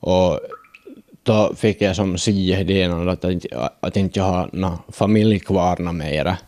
och 0.00 0.40
då 1.24 1.54
fick 1.56 1.82
jag 1.82 1.96
som 1.96 2.18
se 2.18 2.60
idén 2.60 3.08
att, 3.08 3.24
att 3.80 3.96
inte 3.96 4.18
jag 4.18 4.26
har 4.26 4.50
någon 4.52 4.78
familj 4.88 5.38
kvar 5.38 5.92
mera. 5.92 6.38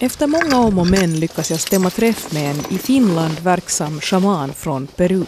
Efter 0.00 0.26
många 0.26 0.58
om 0.58 0.78
och 0.78 0.86
men 0.86 1.20
lyckas 1.20 1.50
jag 1.50 1.60
stämma 1.60 1.90
träff 1.90 2.32
med 2.32 2.50
en 2.50 2.74
i 2.74 2.78
Finland 2.78 3.40
verksam 3.40 4.00
shaman 4.00 4.52
från 4.52 4.86
Peru. 4.86 5.24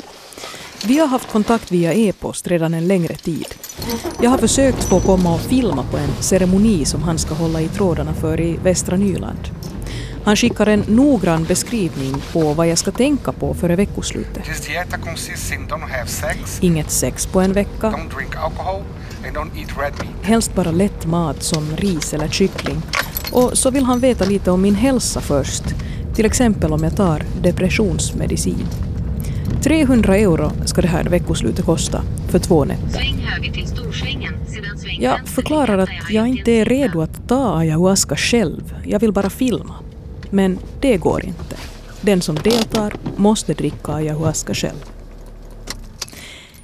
Vi 0.85 0.99
har 0.99 1.07
haft 1.07 1.33
kontakt 1.33 1.73
via 1.73 1.95
e-post 1.95 2.47
redan 2.47 2.75
en 2.75 2.89
längre 2.89 3.17
tid. 3.17 3.55
Jag 4.23 4.31
har 4.31 4.39
försökt 4.39 4.85
få 4.85 5.01
komma 5.01 5.35
och 5.35 5.41
filma 5.41 5.85
på 5.91 5.97
en 5.97 6.23
ceremoni 6.23 6.85
som 6.85 7.03
han 7.03 7.19
ska 7.19 7.35
hålla 7.35 7.61
i 7.61 7.69
trådarna 7.69 8.15
för 8.15 8.41
i 8.41 8.57
västra 8.57 8.97
Nyland. 8.97 9.51
Han 10.25 10.37
skickar 10.37 10.67
en 10.67 10.85
noggrann 10.89 11.45
beskrivning 11.45 12.15
på 12.33 12.55
vad 12.55 12.69
jag 12.69 12.79
ska 12.79 12.91
tänka 12.91 13.33
på 13.33 13.55
före 13.55 13.77
veckoslutet. 13.77 14.45
Inget 16.61 16.91
sex 16.91 17.27
på 17.27 17.41
en 17.41 17.53
vecka. 17.53 17.95
Helst 20.23 20.55
bara 20.55 20.71
lätt 20.71 21.07
mat 21.07 21.43
som 21.43 21.77
ris 21.77 22.15
eller 22.15 22.29
kyckling. 22.29 22.83
Och 23.33 23.59
så 23.59 23.71
vill 23.71 23.85
han 23.85 24.01
veta 24.01 24.25
lite 24.25 24.51
om 24.51 24.63
min 24.63 24.75
hälsa 24.75 25.21
först. 25.21 25.65
Till 26.15 26.27
exempel 26.27 26.73
om 26.73 26.85
jag 26.85 26.97
tar 26.97 27.23
depressionsmedicin. 27.43 28.67
300 29.63 30.17
euro 30.17 30.53
ska 30.65 30.83
det 30.83 30.89
här 30.89 31.05
veckoslutet 31.05 31.65
kosta 31.65 32.03
för 32.29 32.39
två 32.39 32.65
nätter. 32.65 33.15
Jag 34.99 35.29
förklarar 35.29 35.79
att 35.79 36.11
jag 36.11 36.27
inte 36.27 36.53
är 36.53 36.65
redo 36.65 37.01
att 37.01 37.29
ta 37.29 37.59
ayahuasca 37.59 38.17
själv. 38.17 38.75
Jag 38.85 39.01
vill 39.01 39.13
bara 39.13 39.31
filma. 39.31 39.75
Men 40.31 40.59
det 40.81 40.97
går 40.97 41.25
inte. 41.25 41.57
Den 42.01 42.23
som 42.23 42.35
deltar 42.35 42.93
måste 43.17 43.55
dricka 43.55 43.93
ayahuasca 43.93 44.55
själv. 44.55 44.85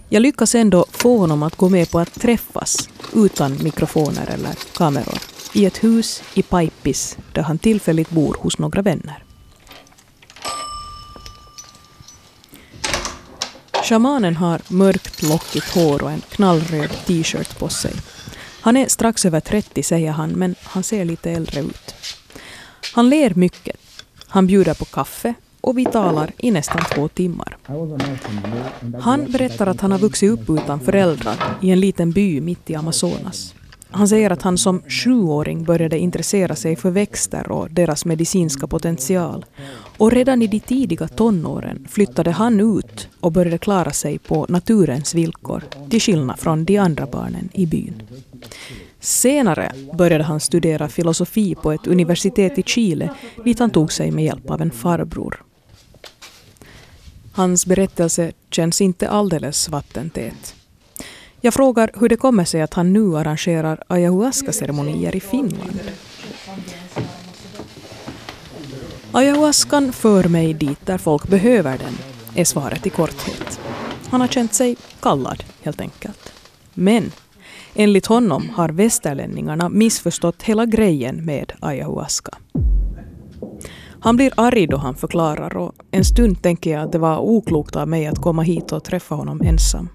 Jag 0.08 0.22
lyckas 0.22 0.54
ändå 0.54 0.86
få 0.90 1.18
honom 1.18 1.42
att 1.42 1.56
gå 1.56 1.68
med 1.68 1.90
på 1.90 1.98
att 1.98 2.20
träffas 2.20 2.88
utan 3.14 3.58
mikrofoner 3.62 4.30
eller 4.34 4.54
kameror 4.76 5.35
i 5.56 5.64
ett 5.64 5.84
hus 5.84 6.22
i 6.34 6.42
Paipis 6.42 7.18
där 7.32 7.42
han 7.42 7.58
tillfälligt 7.58 8.10
bor 8.10 8.36
hos 8.40 8.58
några 8.58 8.82
vänner. 8.82 9.22
Shamanen 13.82 14.36
har 14.36 14.60
mörkt 14.68 15.22
lockigt 15.22 15.74
hår 15.74 16.02
och 16.02 16.10
en 16.10 16.20
knallröd 16.20 16.90
t-shirt 17.06 17.58
på 17.58 17.68
sig. 17.68 17.92
Han 18.60 18.76
är 18.76 18.88
strax 18.88 19.24
över 19.24 19.40
30 19.40 19.82
säger 19.82 20.10
han, 20.10 20.30
men 20.30 20.54
han 20.62 20.82
ser 20.82 21.04
lite 21.04 21.30
äldre 21.30 21.60
ut. 21.60 21.94
Han 22.94 23.08
ler 23.08 23.34
mycket. 23.34 23.76
Han 24.26 24.46
bjuder 24.46 24.74
på 24.74 24.84
kaffe 24.84 25.34
och 25.60 25.78
vi 25.78 25.84
talar 25.84 26.32
i 26.38 26.50
nästan 26.50 26.82
två 26.94 27.08
timmar. 27.08 27.56
Han 29.00 29.32
berättar 29.32 29.66
att 29.66 29.80
han 29.80 29.92
har 29.92 29.98
vuxit 29.98 30.30
upp 30.30 30.50
utan 30.50 30.80
föräldrar 30.80 31.36
i 31.62 31.70
en 31.70 31.80
liten 31.80 32.12
by 32.12 32.40
mitt 32.40 32.70
i 32.70 32.74
Amazonas. 32.74 33.54
Han 33.96 34.08
säger 34.08 34.30
att 34.30 34.42
han 34.42 34.58
som 34.58 34.82
sjuåring 34.88 35.64
började 35.64 35.98
intressera 35.98 36.56
sig 36.56 36.76
för 36.76 36.90
växter 36.90 37.52
och 37.52 37.70
deras 37.70 38.04
medicinska 38.04 38.66
potential. 38.66 39.44
Och 39.98 40.12
redan 40.12 40.42
i 40.42 40.46
de 40.46 40.60
tidiga 40.60 41.08
tonåren 41.08 41.86
flyttade 41.90 42.30
han 42.30 42.78
ut 42.78 43.08
och 43.20 43.32
började 43.32 43.58
klara 43.58 43.90
sig 43.90 44.18
på 44.18 44.46
naturens 44.48 45.14
villkor, 45.14 45.62
till 45.90 46.00
skillnad 46.00 46.38
från 46.38 46.64
de 46.64 46.78
andra 46.78 47.06
barnen 47.06 47.48
i 47.52 47.66
byn. 47.66 48.02
Senare 49.00 49.72
började 49.92 50.24
han 50.24 50.40
studera 50.40 50.88
filosofi 50.88 51.54
på 51.54 51.72
ett 51.72 51.86
universitet 51.86 52.58
i 52.58 52.62
Chile 52.62 53.10
dit 53.44 53.58
han 53.58 53.70
tog 53.70 53.92
sig 53.92 54.10
med 54.10 54.24
hjälp 54.24 54.50
av 54.50 54.62
en 54.62 54.70
farbror. 54.70 55.42
Hans 57.32 57.66
berättelse 57.66 58.32
känns 58.50 58.80
inte 58.80 59.08
alldeles 59.08 59.68
vattentät. 59.68 60.54
Jag 61.40 61.54
frågar 61.54 61.90
hur 62.00 62.08
det 62.08 62.16
kommer 62.16 62.44
sig 62.44 62.62
att 62.62 62.74
han 62.74 62.92
nu 62.92 63.16
arrangerar 63.16 63.84
ayahuasca-ceremonier 63.88 65.16
i 65.16 65.20
Finland. 65.20 65.80
Ayahuascan 69.12 69.92
för 69.92 70.28
mig 70.28 70.54
dit 70.54 70.86
där 70.86 70.98
folk 70.98 71.28
behöver 71.28 71.78
den, 71.78 71.94
är 72.34 72.44
svaret 72.44 72.86
i 72.86 72.90
korthet. 72.90 73.60
Han 74.10 74.20
har 74.20 74.28
känt 74.28 74.54
sig 74.54 74.76
kallad, 75.00 75.44
helt 75.62 75.80
enkelt. 75.80 76.32
Men 76.74 77.12
enligt 77.74 78.06
honom 78.06 78.48
har 78.54 78.68
västerlänningarna 78.68 79.68
missförstått 79.68 80.42
hela 80.42 80.66
grejen 80.66 81.24
med 81.24 81.52
ayahuasca. 81.60 82.38
Han 84.00 84.16
blir 84.16 84.32
arg 84.36 84.66
då 84.66 84.76
han 84.76 84.94
förklarar 84.94 85.56
och 85.56 85.72
en 85.90 86.04
stund 86.04 86.42
tänker 86.42 86.70
jag 86.70 86.82
att 86.82 86.92
det 86.92 86.98
var 86.98 87.18
oklokt 87.18 87.76
av 87.76 87.88
mig 87.88 88.06
att 88.06 88.22
komma 88.22 88.42
hit 88.42 88.72
och 88.72 88.84
träffa 88.84 89.14
honom 89.14 89.40
ensam. 89.44 89.88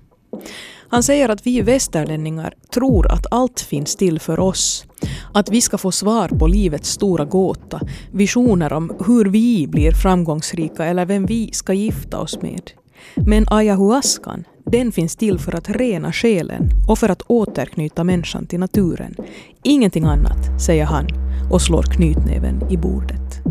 Han 0.92 1.04
säger 1.04 1.30
att 1.30 1.48
vi 1.48 1.62
västerlänningar 1.62 2.54
tror 2.74 3.12
att 3.12 3.26
allt 3.32 3.60
finns 3.60 3.96
till 3.96 4.20
för 4.20 4.40
oss. 4.40 4.86
Att 5.34 5.50
vi 5.50 5.62
ska 5.62 5.78
få 5.78 5.92
svar 5.92 6.28
på 6.28 6.48
livets 6.48 6.90
stora 6.90 7.26
gåta, 7.26 7.82
visioner 8.12 8.74
om 8.74 8.94
hur 9.08 9.26
vi 9.26 9.68
blir 9.68 9.92
framgångsrika 9.92 10.86
eller 10.86 11.06
vem 11.06 11.26
vi 11.26 11.50
ska 11.54 11.74
gifta 11.74 12.20
oss 12.20 12.42
med. 12.42 12.72
Men 13.16 13.46
ayahuascan, 13.48 14.44
den 14.66 14.92
finns 14.92 15.16
till 15.16 15.40
för 15.40 15.56
att 15.56 15.70
rena 15.70 16.14
själen 16.14 16.70
och 16.88 17.00
för 17.00 17.10
att 17.10 17.22
återknyta 17.28 18.04
människan 18.04 18.46
till 18.46 18.60
naturen. 18.60 19.16
Ingenting 19.64 20.04
annat, 20.04 20.62
säger 20.62 20.86
han 20.86 21.08
och 21.52 21.62
slår 21.62 21.84
knytnäven 21.84 22.72
i 22.72 22.78
bordet. 22.78 23.42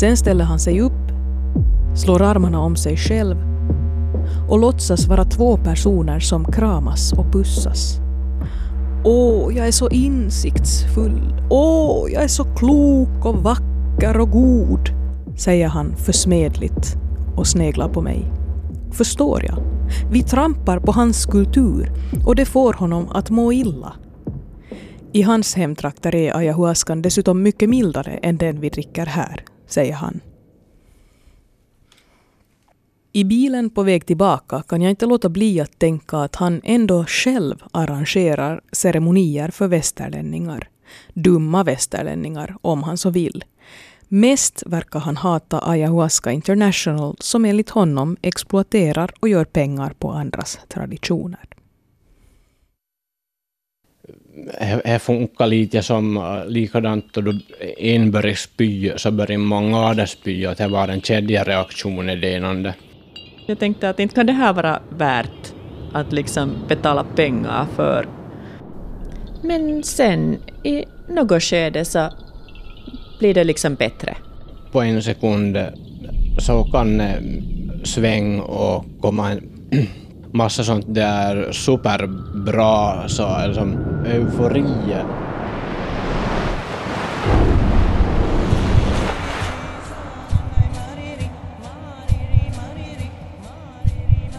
Sen 0.00 0.16
ställer 0.16 0.44
han 0.44 0.58
sig 0.58 0.80
upp, 0.80 1.08
slår 1.96 2.22
armarna 2.22 2.60
om 2.60 2.76
sig 2.76 2.96
själv 2.96 3.57
och 4.48 4.58
låtsas 4.58 5.06
vara 5.06 5.24
två 5.24 5.56
personer 5.56 6.20
som 6.20 6.44
kramas 6.44 7.12
och 7.12 7.32
pussas. 7.32 8.00
Åh, 9.04 9.56
jag 9.56 9.66
är 9.66 9.72
så 9.72 9.88
insiktsfull. 9.88 11.34
Åh, 11.50 12.12
jag 12.12 12.22
är 12.22 12.28
så 12.28 12.44
klok 12.44 13.24
och 13.24 13.36
vacker 13.42 14.20
och 14.20 14.30
god, 14.30 14.90
säger 15.36 15.68
han 15.68 15.96
försmedligt 15.96 16.96
och 17.36 17.46
sneglar 17.46 17.88
på 17.88 18.02
mig. 18.02 18.32
Förstår 18.92 19.44
jag? 19.44 19.58
Vi 20.10 20.22
trampar 20.22 20.78
på 20.78 20.92
hans 20.92 21.26
kultur 21.26 21.92
och 22.26 22.36
det 22.36 22.44
får 22.44 22.72
honom 22.72 23.08
att 23.12 23.30
må 23.30 23.52
illa. 23.52 23.92
I 25.12 25.22
hans 25.22 25.54
hemtrakter 25.54 26.14
är 26.14 26.36
ayahuascan 26.36 27.02
dessutom 27.02 27.42
mycket 27.42 27.68
mildare 27.68 28.10
än 28.22 28.36
den 28.36 28.60
vi 28.60 28.68
dricker 28.68 29.06
här, 29.06 29.44
säger 29.66 29.94
han. 29.94 30.20
I 33.18 33.24
bilen 33.24 33.70
på 33.70 33.82
väg 33.82 34.06
tillbaka 34.06 34.62
kan 34.68 34.82
jag 34.82 34.90
inte 34.90 35.06
låta 35.06 35.28
bli 35.28 35.60
att 35.60 35.78
tänka 35.78 36.16
att 36.16 36.36
han 36.36 36.60
ändå 36.64 37.04
själv 37.04 37.62
arrangerar 37.70 38.60
ceremonier 38.72 39.50
för 39.50 39.68
västerlänningar. 39.68 40.68
Dumma 41.14 41.64
västerlänningar, 41.64 42.56
om 42.60 42.82
han 42.82 42.98
så 42.98 43.10
vill. 43.10 43.44
Mest 44.08 44.62
verkar 44.66 45.00
han 45.00 45.16
hata 45.16 45.68
Ayahuasca 45.70 46.32
International 46.32 47.16
som 47.20 47.44
enligt 47.44 47.70
honom 47.70 48.16
exploaterar 48.22 49.10
och 49.20 49.28
gör 49.28 49.44
pengar 49.44 49.92
på 49.98 50.10
andras 50.10 50.58
traditioner. 50.68 51.44
Det 54.84 55.02
funkar 55.02 55.46
lite 55.46 55.82
som 55.82 56.16
äh, 56.16 56.46
likadant 56.46 57.14
då 57.14 57.32
en 57.78 58.10
börjar 58.10 58.34
spy 58.34 58.92
så 58.96 59.10
börjar 59.10 59.38
många 59.38 59.86
andra 59.86 60.06
spy 60.06 60.46
och 60.46 60.54
det 60.54 60.68
var 60.68 60.88
en 60.88 61.00
kedjereaktion 61.00 62.10
i 62.10 62.16
det 62.16 62.30
ena. 62.30 62.74
Jag 63.48 63.58
tänkte 63.58 63.90
att 63.90 64.00
inte 64.00 64.14
kan 64.14 64.26
det 64.26 64.32
här 64.32 64.52
vara 64.52 64.80
värt 64.88 65.54
att 65.92 66.12
liksom 66.12 66.50
betala 66.68 67.04
pengar 67.04 67.66
för. 67.76 68.06
Men 69.42 69.82
sen 69.82 70.36
i 70.64 70.84
något 71.08 71.42
skede 71.42 71.84
så 71.84 72.08
blir 73.18 73.34
det 73.34 73.44
liksom 73.44 73.74
bättre. 73.74 74.16
På 74.72 74.82
en 74.82 75.02
sekund 75.02 75.58
så 76.38 76.64
kan 76.64 76.98
det 76.98 77.22
sväng 77.84 78.40
och 78.40 78.84
komma 79.00 79.30
en 79.30 79.40
massa 80.32 80.64
sånt 80.64 80.94
där 80.94 81.52
superbra, 81.52 83.08
så 83.08 83.46
liksom 83.46 83.78
eufori. 84.06 84.64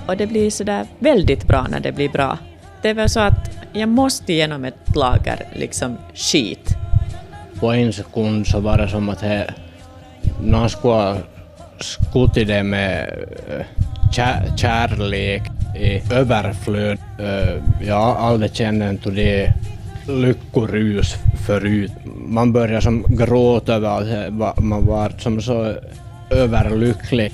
Och 0.10 0.18
det 0.18 0.28
blir 0.28 0.50
sådär 0.50 0.86
väldigt 1.00 1.48
bra 1.48 1.68
när 1.70 1.80
det 1.80 1.92
blir 1.92 2.10
bra. 2.10 2.38
Det 2.82 2.90
är 2.90 2.94
väl 2.94 3.10
så 3.10 3.20
att 3.20 3.52
jag 3.74 3.90
måste 3.90 4.34
igenom 4.34 4.66
ett 4.66 4.96
lager 4.96 5.48
liksom 5.56 5.98
skit. 6.14 6.76
På 7.60 7.72
en 7.72 7.94
sekund 7.94 8.48
så 8.48 8.60
var 8.60 8.78
det 8.78 8.88
som 8.88 9.10
att 9.10 9.22
he, 9.22 9.46
någon 10.44 10.70
skulle 10.70 10.94
ha 10.94 11.18
skutit 11.80 12.48
det 12.48 12.64
med 12.64 13.10
kär, 14.12 14.46
eh, 14.48 14.56
kärlek 14.56 15.42
i 15.80 16.14
överflöd. 16.14 16.98
Eh, 17.20 17.88
jag 17.88 17.96
har 17.96 18.16
aldrig 18.16 18.56
känt 18.56 19.04
till 19.04 19.16
det 19.16 19.54
lyckorus 20.08 21.16
förut. 21.48 21.92
Man 22.28 22.54
började 22.54 22.82
som 22.82 23.04
gråta 23.08 23.74
över 23.74 24.48
att 24.50 24.64
man 24.64 24.86
var 24.86 25.10
som 25.18 25.42
så 25.42 25.74
överlycklig. 26.30 27.34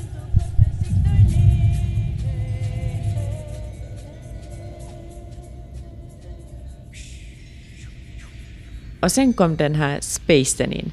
Och 9.06 9.12
sen 9.12 9.34
kom 9.34 9.56
den 9.56 9.76
här 9.76 10.00
spacen 10.02 10.72
in. 10.72 10.92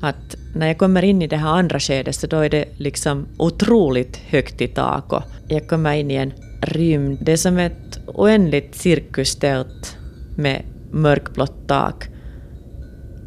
Att 0.00 0.36
när 0.54 0.66
jag 0.66 0.78
kommer 0.78 1.02
in 1.02 1.22
i 1.22 1.26
det 1.26 1.36
här 1.36 1.48
andra 1.48 1.80
skedet 1.80 2.14
så 2.14 2.26
då 2.26 2.36
är 2.36 2.50
det 2.50 2.64
liksom 2.76 3.26
otroligt 3.36 4.16
högt 4.16 4.60
i 4.60 4.68
tak 4.68 5.12
och 5.12 5.22
jag 5.48 5.68
kommer 5.68 5.94
in 5.94 6.10
i 6.10 6.14
en 6.14 6.32
rymd. 6.62 7.18
Det 7.22 7.32
är 7.32 7.36
som 7.36 7.58
ett 7.58 8.00
oändligt 8.06 8.74
cirkustält 8.74 9.96
med 10.36 10.62
mörkblått 10.90 11.68
tak 11.68 12.08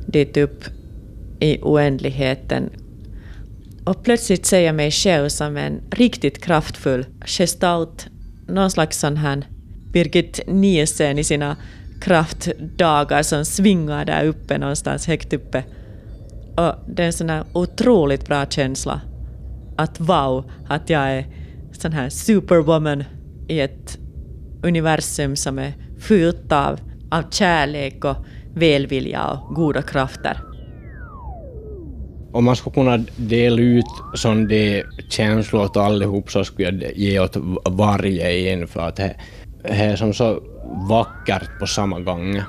dit 0.08 0.38
upp 0.38 0.64
i 1.40 1.60
oändligheten. 1.62 2.70
Och 3.86 4.04
plötsligt 4.04 4.46
ser 4.46 4.60
jag 4.60 4.76
mig 4.76 4.92
själv 4.92 5.30
som 5.30 5.58
en 5.58 5.82
riktigt 5.92 6.44
kraftfull 6.44 7.06
gestalt 7.26 8.08
någon 8.52 8.72
slags 8.72 9.00
sån 9.00 9.18
här 9.18 9.46
Birgit 9.94 10.40
Nielsen 10.48 11.20
i 11.20 11.24
sina 11.24 11.58
kraftdagar 12.02 13.24
som 13.24 13.46
svingar 13.46 14.06
där 14.06 14.26
uppe 14.26 14.58
någonstans 14.58 15.08
högt 15.08 15.34
uppe. 15.34 15.64
Och 16.58 16.76
det 16.88 17.04
är 17.04 17.08
en 17.08 17.14
sån 17.14 17.30
här 17.30 17.44
otroligt 17.54 18.28
bra 18.28 18.46
känsla 18.46 19.02
att 19.78 20.00
wow, 20.00 20.52
att 20.68 20.90
jag 20.90 21.02
är 21.02 21.26
sån 21.72 21.92
här 21.92 22.10
superwoman 22.10 23.04
i 23.48 23.60
ett 23.60 23.98
universum 24.64 25.36
som 25.36 25.60
är 25.60 25.74
fyllt 26.00 26.52
av, 26.52 26.80
av 27.12 27.24
kärlek 27.32 28.06
och 28.06 28.18
välvilja 28.54 29.28
och 29.28 29.56
goda 29.56 29.82
krafter. 29.82 30.51
Om 32.34 32.46
man 32.46 32.56
skulle 32.56 32.74
kunna 32.74 32.98
dela 33.18 33.62
ut 33.62 33.86
sån 34.14 34.48
de 34.48 34.84
känslor 35.10 35.64
åt 35.64 35.78
allihop 35.78 36.32
så 36.32 36.44
skulle 36.44 36.86
jag 36.86 36.98
ge 36.98 37.20
åt 37.20 37.38
varje 37.70 38.52
en 38.54 38.68
för 38.68 38.80
att 38.80 38.96
det, 38.96 39.16
är 39.64 39.96
som 39.96 40.14
så 40.14 40.42
vackert 40.90 41.60
på 41.60 41.68
samma 41.68 42.00
gång. 42.00 42.42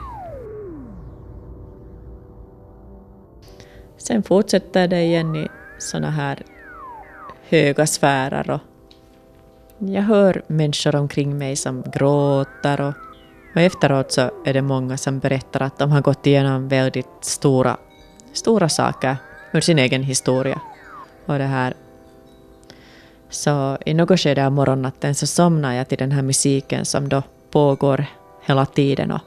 Sen 3.97 4.23
fortsätter 4.23 4.89
det 4.89 5.03
igen 5.03 5.37
i 5.37 5.49
såna 5.79 6.11
här 6.11 6.43
höga 7.49 7.87
sfärer 7.87 8.51
och 8.51 8.61
jag 9.79 10.03
hör 10.03 10.43
människor 10.47 10.97
omkring 10.97 11.39
mig 11.39 11.57
som 11.57 11.83
gråter 11.93 12.81
och 12.81 12.95
Och 13.55 13.61
efteråt 13.61 14.13
så 14.13 14.31
är 14.45 14.53
det 14.55 14.63
många 14.63 14.97
som 14.97 15.19
berättar 15.19 15.61
att 15.61 15.79
de 15.79 15.91
har 15.91 16.01
gått 16.01 16.27
igenom 16.27 16.69
väldigt 16.69 17.07
stora, 17.21 17.77
stora 18.33 18.69
saker 18.69 19.17
ur 19.53 19.61
sin 19.61 19.79
egen 19.79 20.03
historia. 20.03 20.61
Och 21.27 21.39
det 21.39 21.45
här 21.45 21.75
så 23.31 23.79
i 23.87 23.95
något 23.95 24.21
skede 24.21 24.47
av 24.47 24.53
morgonnatten 24.53 25.15
så 25.15 25.27
somnar 25.27 25.75
jag 25.75 25.89
till 25.89 25.99
den 25.99 26.13
här 26.13 26.23
musiken 26.23 26.85
som 26.85 27.09
då 27.09 27.23
pågår 27.51 28.05
hela 28.47 28.67
tiden. 28.67 29.11
Och, 29.11 29.21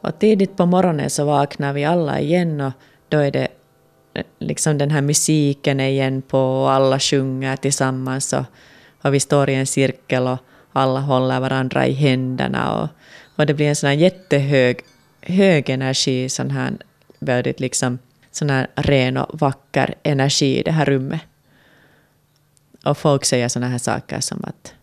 och 0.00 0.18
tidigt 0.18 0.56
på 0.56 0.66
morgonen 0.66 1.10
så 1.10 1.24
vaknar 1.24 1.72
vi 1.72 1.84
alla 1.84 2.20
igen 2.20 2.60
och 2.60 2.72
då 3.08 3.18
är 3.18 3.30
det 3.30 3.48
liksom 4.38 4.78
den 4.78 4.90
här 4.90 5.00
musiken 5.00 5.80
igen 5.80 6.22
på 6.22 6.38
och 6.38 6.72
alla 6.72 6.98
sjunger 6.98 7.56
tillsammans 7.56 8.32
och, 8.32 8.44
och 9.02 9.14
vi 9.14 9.20
står 9.20 9.50
i 9.50 9.54
en 9.54 9.66
cirkel 9.66 10.26
och 10.26 10.38
alla 10.72 11.00
håller 11.00 11.40
varandra 11.40 11.86
i 11.86 11.92
händerna 11.92 12.82
och, 12.82 12.88
och 13.36 13.46
det 13.46 13.54
blir 13.54 13.68
en 13.68 13.76
sån 13.76 13.88
här 13.88 13.96
jättehög 13.96 14.80
hög 15.20 15.70
energi, 15.70 16.28
sån 16.28 16.50
här 16.50 16.72
väldigt 17.24 17.60
liksom 17.60 17.98
sån 18.30 18.50
här 18.50 18.66
ren 18.74 19.16
och 19.16 19.40
vacker 19.40 19.94
energi 20.02 20.58
i 20.58 20.62
det 20.62 20.72
här 20.72 20.84
rummet. 20.84 21.20
Och 22.84 22.98
folk 22.98 23.24
säger 23.24 23.48
såna 23.48 23.68
här 23.68 23.78
saker 23.78 24.20
som 24.20 24.44
att 24.44 24.74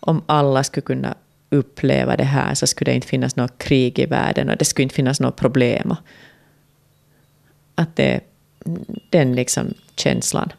om 0.00 0.22
alla 0.26 0.64
skulle 0.64 0.82
kunna 0.82 1.14
uppleva 1.50 2.16
det 2.16 2.24
här 2.24 2.54
så 2.54 2.66
skulle 2.66 2.90
det 2.90 2.94
inte 2.94 3.08
finnas 3.08 3.36
något 3.36 3.58
krig 3.58 3.98
i 3.98 4.06
världen 4.06 4.50
och 4.50 4.56
det 4.56 4.64
skulle 4.64 4.82
inte 4.82 4.94
finnas 4.94 5.20
något 5.20 5.36
problem. 5.36 5.94
Att 7.74 7.96
det 7.96 8.14
är 8.14 8.20
den 9.10 9.34
liksom 9.34 9.74
känslan. 9.96 10.52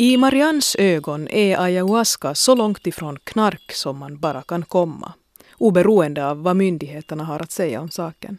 I 0.00 0.16
Marians 0.16 0.76
ögon 0.78 1.28
är 1.28 1.60
ayahuasca 1.60 2.34
så 2.34 2.54
långt 2.54 2.86
ifrån 2.86 3.18
knark 3.24 3.72
som 3.72 3.98
man 3.98 4.18
bara 4.18 4.42
kan 4.42 4.64
komma, 4.64 5.12
oberoende 5.58 6.26
av 6.26 6.42
vad 6.42 6.56
myndigheterna 6.56 7.24
har 7.24 7.42
att 7.42 7.50
säga 7.50 7.80
om 7.80 7.90
saken. 7.90 8.38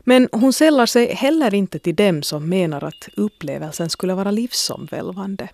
Men 0.00 0.28
hon 0.32 0.52
sällar 0.52 0.86
sig 0.86 1.14
heller 1.14 1.54
inte 1.54 1.78
till 1.78 1.94
dem 1.94 2.22
som 2.22 2.48
menar 2.48 2.84
att 2.84 3.08
upplevelsen 3.16 3.90
skulle 3.90 4.14
vara 4.14 4.30
livsomvälvande. 4.30 5.48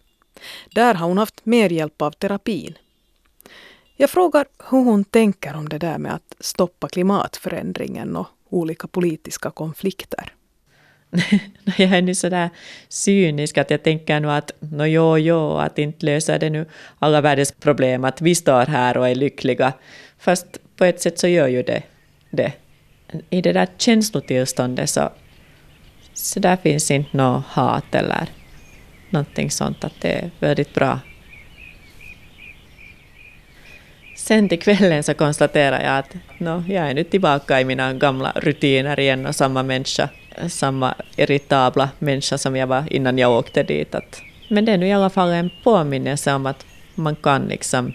Där 0.70 0.94
har 0.94 1.08
hon 1.08 1.18
haft 1.18 1.46
mer 1.46 1.70
hjälp 1.70 2.02
av 2.02 2.10
terapin. 2.10 2.78
Jag 3.96 4.10
frågar 4.10 4.46
hur 4.70 4.84
hon 4.84 5.04
tänker 5.04 5.56
om 5.56 5.68
det 5.68 5.78
där 5.78 5.98
med 5.98 6.14
att 6.14 6.34
stoppa 6.40 6.88
klimatförändringen 6.88 8.16
och 8.16 8.26
olika 8.48 8.88
politiska 8.88 9.50
konflikter. 9.50 10.32
jag 11.76 11.92
är 11.92 12.02
nu 12.02 12.14
sådär 12.14 12.50
cynisk 12.88 13.58
att 13.58 13.70
jag 13.70 13.82
tänker 13.82 14.20
nu 14.20 14.30
att 14.30 14.52
no, 14.60 14.86
jo, 14.86 15.18
jo, 15.18 15.56
att 15.56 15.78
inte 15.78 16.06
löser 16.06 16.38
det 16.38 16.50
nu 16.50 16.66
alla 16.98 17.20
världens 17.20 17.52
problem, 17.52 18.04
att 18.04 18.20
vi 18.20 18.34
står 18.34 18.66
här 18.66 18.96
och 18.96 19.08
är 19.08 19.14
lyckliga. 19.14 19.72
Fast 20.18 20.46
på 20.78 20.84
ett 20.84 21.00
sätt 21.00 21.18
så 21.18 21.28
gör 21.28 21.48
ju 21.48 21.62
det 21.62 21.82
det 22.30 22.52
i 23.30 23.40
det 23.40 23.52
där 23.52 23.68
känslotillståndet 23.78 24.90
så, 24.90 25.10
så 26.14 26.40
där 26.40 26.56
finns 26.56 26.90
inte 26.90 27.16
något 27.16 27.44
hat 27.46 27.94
eller 27.94 28.28
någonting 29.10 29.50
sånt, 29.50 29.84
att 29.84 30.00
det 30.00 30.12
är 30.12 30.30
väldigt 30.40 30.74
bra. 30.74 31.00
Sen 34.16 34.48
till 34.48 34.60
kvällen 34.60 35.02
så 35.02 35.14
konstaterar 35.14 35.82
jag 35.82 35.98
att 35.98 36.14
no, 36.38 36.64
jag 36.68 36.90
är 36.90 36.94
nu 36.94 37.04
tillbaka 37.04 37.60
i 37.60 37.64
mina 37.64 37.92
gamla 37.94 38.32
rutiner 38.36 39.00
igen 39.00 39.26
och 39.26 39.34
samma 39.34 39.62
människa, 39.62 40.08
samma 40.48 40.94
irritabla 41.16 41.90
människa 41.98 42.38
som 42.38 42.56
jag 42.56 42.66
var 42.66 42.92
innan 42.92 43.18
jag 43.18 43.32
åkte 43.32 43.62
dit. 43.62 43.94
Att, 43.94 44.22
men 44.50 44.64
det 44.64 44.72
är 44.72 44.78
nu 44.78 44.86
i 44.86 44.92
alla 44.92 45.10
fall 45.10 45.30
en 45.30 45.50
påminnelse 45.64 46.34
om 46.34 46.46
att 46.46 46.66
man 46.94 47.16
kan 47.16 47.42
liksom 47.42 47.94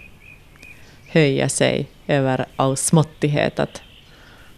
höja 1.08 1.48
sig 1.48 1.86
över 2.06 2.46
all 2.56 2.76
småttighet. 2.76 3.58
Att 3.58 3.82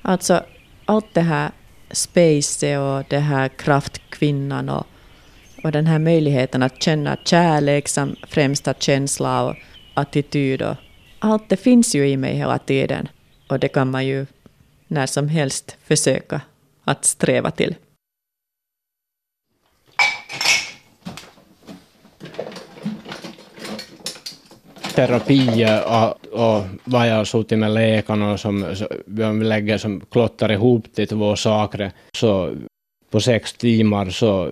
Alltså 0.08 0.44
allt 0.84 1.14
det 1.14 1.20
här 1.20 1.50
space 1.90 2.78
och 2.78 3.04
det 3.08 3.18
här 3.18 3.48
kraftkvinnan 3.48 4.68
och, 4.68 4.86
och 5.64 5.72
den 5.72 5.86
här 5.86 5.98
möjligheten 5.98 6.62
att 6.62 6.82
känna 6.82 7.16
kärlek 7.24 7.88
som 7.88 8.16
främsta 8.22 8.74
känsla 8.74 9.44
och 9.44 9.56
attityd 9.94 10.62
och 10.62 10.76
allt 11.18 11.48
det 11.48 11.56
finns 11.56 11.94
ju 11.94 12.08
i 12.08 12.16
mig 12.16 12.36
hela 12.36 12.58
tiden 12.58 13.08
och 13.48 13.58
det 13.58 13.68
kan 13.68 13.90
man 13.90 14.06
ju 14.06 14.26
när 14.86 15.06
som 15.06 15.28
helst 15.28 15.76
försöka 15.84 16.40
att 16.84 17.04
sträva 17.04 17.50
till. 17.50 17.74
Terapi 24.96 25.66
och, 25.86 26.40
och 26.40 26.62
vad 26.84 27.08
jag 27.08 27.14
har 27.14 27.24
suttit 27.24 27.58
med 27.58 27.70
läkarna 27.70 28.38
som 28.38 28.74
vi 29.06 29.44
lägger 29.44 29.78
som 29.78 30.00
klottar 30.10 30.52
ihop 30.52 30.94
till 30.94 31.08
två 31.08 31.36
saker. 31.36 31.92
Så 32.12 32.54
på 33.10 33.20
sex 33.20 33.52
timmar 33.52 34.10
så 34.10 34.50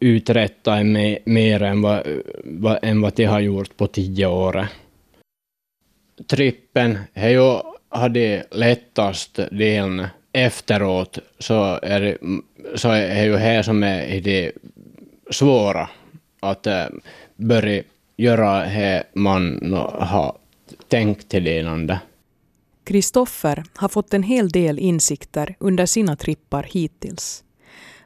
uträttar 0.00 0.76
jag 0.76 1.18
mer 1.24 1.62
än 1.62 1.82
vad, 1.82 2.02
vad, 2.44 2.78
än 2.82 3.00
vad 3.00 3.18
jag 3.18 3.30
har 3.30 3.40
gjort 3.40 3.76
på 3.76 3.86
tio 3.86 4.26
år. 4.26 4.66
Trippen 6.26 6.98
är 7.14 7.28
ju 7.28 7.58
hade 7.88 8.44
lättast 8.50 9.40
delen 9.50 10.06
efteråt 10.32 11.18
så 11.38 11.78
är 11.82 12.00
det, 12.00 12.18
så 12.74 12.90
är 12.90 13.24
ju 13.24 13.36
här 13.36 13.62
som 13.62 13.82
är 13.82 14.20
det 14.20 14.52
svåra 15.30 15.88
att 16.40 16.66
eh, 16.66 16.84
börja 17.36 17.82
göra 18.16 18.60
det 18.60 19.04
man 19.14 19.72
har 19.98 20.36
tänkt 20.88 21.28
till 21.28 21.46
innan 21.46 21.92
Kristoffer 22.84 23.64
har 23.74 23.88
fått 23.88 24.14
en 24.14 24.22
hel 24.22 24.48
del 24.48 24.78
insikter 24.78 25.56
under 25.58 25.86
sina 25.86 26.16
trippar 26.16 26.62
hittills. 26.62 27.44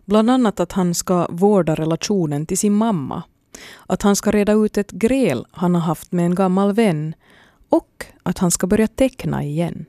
Bland 0.05 0.31
annat 0.31 0.61
att 0.61 0.73
han 0.73 0.95
ska 0.95 1.27
vårda 1.31 1.75
relationen 1.75 2.47
till 2.47 2.59
sin 2.59 2.73
mamma, 2.73 3.23
att 3.87 4.03
han 4.03 4.17
ska 4.17 4.31
reda 4.31 4.53
ut 4.53 4.79
ett 4.79 4.91
gräl 4.91 5.47
han 5.51 5.75
har 5.75 5.83
haft 5.83 6.13
med 6.13 6.25
en 6.25 6.35
gammal 6.35 6.73
vän 6.73 7.15
och 7.69 8.05
att 8.23 8.39
han 8.39 8.51
ska 8.51 8.67
börja 8.67 8.87
teckna 8.87 9.45
igen, 9.45 9.85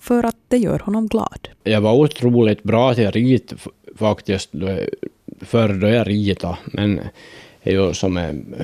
för 0.00 0.24
att 0.24 0.36
det 0.48 0.58
gör 0.58 0.78
honom 0.78 1.06
glad. 1.06 1.48
Jag 1.62 1.80
var 1.80 1.94
otroligt 1.94 2.62
bra 2.62 2.94
till 2.94 3.10
rit 3.10 3.52
faktiskt, 3.96 4.50
förr 5.40 5.68
då 5.68 5.86
jag 5.86 6.08
ritade, 6.08 6.56
men 6.64 7.00
det 7.62 7.70
är 7.70 7.72
ju 7.72 7.94
som 7.94 8.16
en 8.16 8.54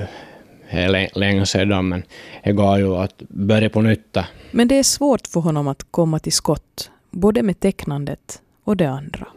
länge 1.13 1.45
sedan, 1.45 1.89
men 1.89 2.03
det 2.43 2.51
går 2.51 2.77
ju 2.77 2.95
att 2.95 3.21
börja 3.27 3.69
på 3.69 3.81
nytt. 3.81 4.17
Men 4.51 4.67
det 4.67 4.79
är 4.79 4.83
svårt 4.83 5.27
för 5.27 5.39
honom 5.39 5.67
att 5.67 5.91
komma 5.91 6.19
till 6.19 6.33
skott, 6.33 6.91
både 7.11 7.43
med 7.43 7.59
tecknandet 7.59 8.41
och 8.63 8.77
det 8.77 8.89
andra. 8.89 9.27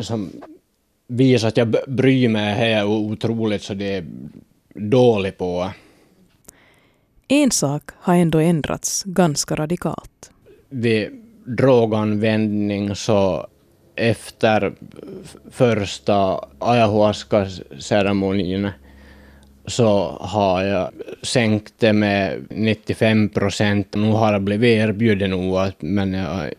Som 0.00 0.30
visar 1.06 1.48
att 1.48 1.56
jag 1.56 1.74
bryr 1.88 2.28
mig 2.28 2.54
här 2.54 2.84
otroligt 2.84 3.62
så 3.62 3.74
det 3.74 3.94
är 3.94 4.04
dåligt 4.74 5.38
på. 5.38 5.70
En 7.28 7.50
sak 7.50 7.82
har 7.94 8.14
ändå 8.14 8.38
ändrats 8.38 9.04
ganska 9.04 9.54
radikalt. 9.54 10.30
Vid 10.68 11.08
droganvändning 11.44 12.96
så 12.96 13.46
efter 13.94 14.72
första 15.50 16.44
ayahuasca-ceremonin 16.58 18.70
så 19.68 20.18
har 20.20 20.62
jag 20.62 20.90
sänkt 21.22 21.74
det 21.78 21.92
med 21.92 22.46
95 22.50 23.28
procent. 23.28 23.94
Nu 23.94 24.10
har 24.10 24.32
jag 24.32 24.42
blivit 24.42 24.78
erbjuden 24.78 25.30
något, 25.30 25.82
men 25.82 26.14
jag, 26.14 26.52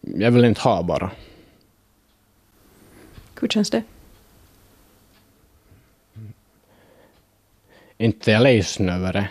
jag 0.00 0.30
vill 0.30 0.44
inte 0.44 0.60
ha 0.60 0.82
bara. 0.82 1.10
Hur 3.40 3.48
känns 3.48 3.70
det? 3.70 3.82
Inte 7.98 8.30
jag 8.30 8.42
ledsen 8.42 8.88
över 8.88 9.12
det. 9.12 9.28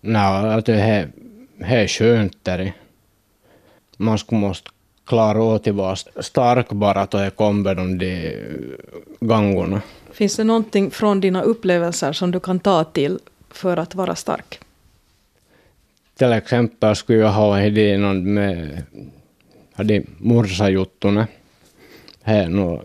Nej, 0.00 0.54
att 0.54 0.66
det 0.66 0.80
är, 0.80 1.10
det 1.56 1.64
är 1.64 1.88
skönt 1.88 2.44
där. 2.44 2.72
Man 3.96 4.18
skulle 4.18 4.40
måste 4.40 4.70
klara 5.06 5.42
av 5.42 5.54
att 5.54 5.66
vara 5.66 5.96
stark 6.20 6.68
bara 6.68 7.06
då 7.06 7.18
jag 7.18 7.36
kommer 7.36 7.74
de 7.74 7.98
gångerna. 9.20 9.82
Finns 10.12 10.36
det 10.36 10.44
någonting 10.44 10.90
från 10.90 11.20
dina 11.20 11.42
upplevelser 11.42 12.12
som 12.12 12.30
du 12.30 12.40
kan 12.40 12.58
ta 12.60 12.84
till 12.84 13.18
för 13.50 13.76
att 13.76 13.94
vara 13.94 14.14
stark? 14.14 14.60
Till 16.18 16.32
exempel 16.32 16.96
skulle 16.96 17.18
jag 17.18 17.32
ha 17.32 17.56
det 17.56 17.98
någon 17.98 18.34
med 18.34 18.82
hade 19.76 20.02
morsajuttorna 20.18 21.26
här 22.22 22.60
och, 22.60 22.82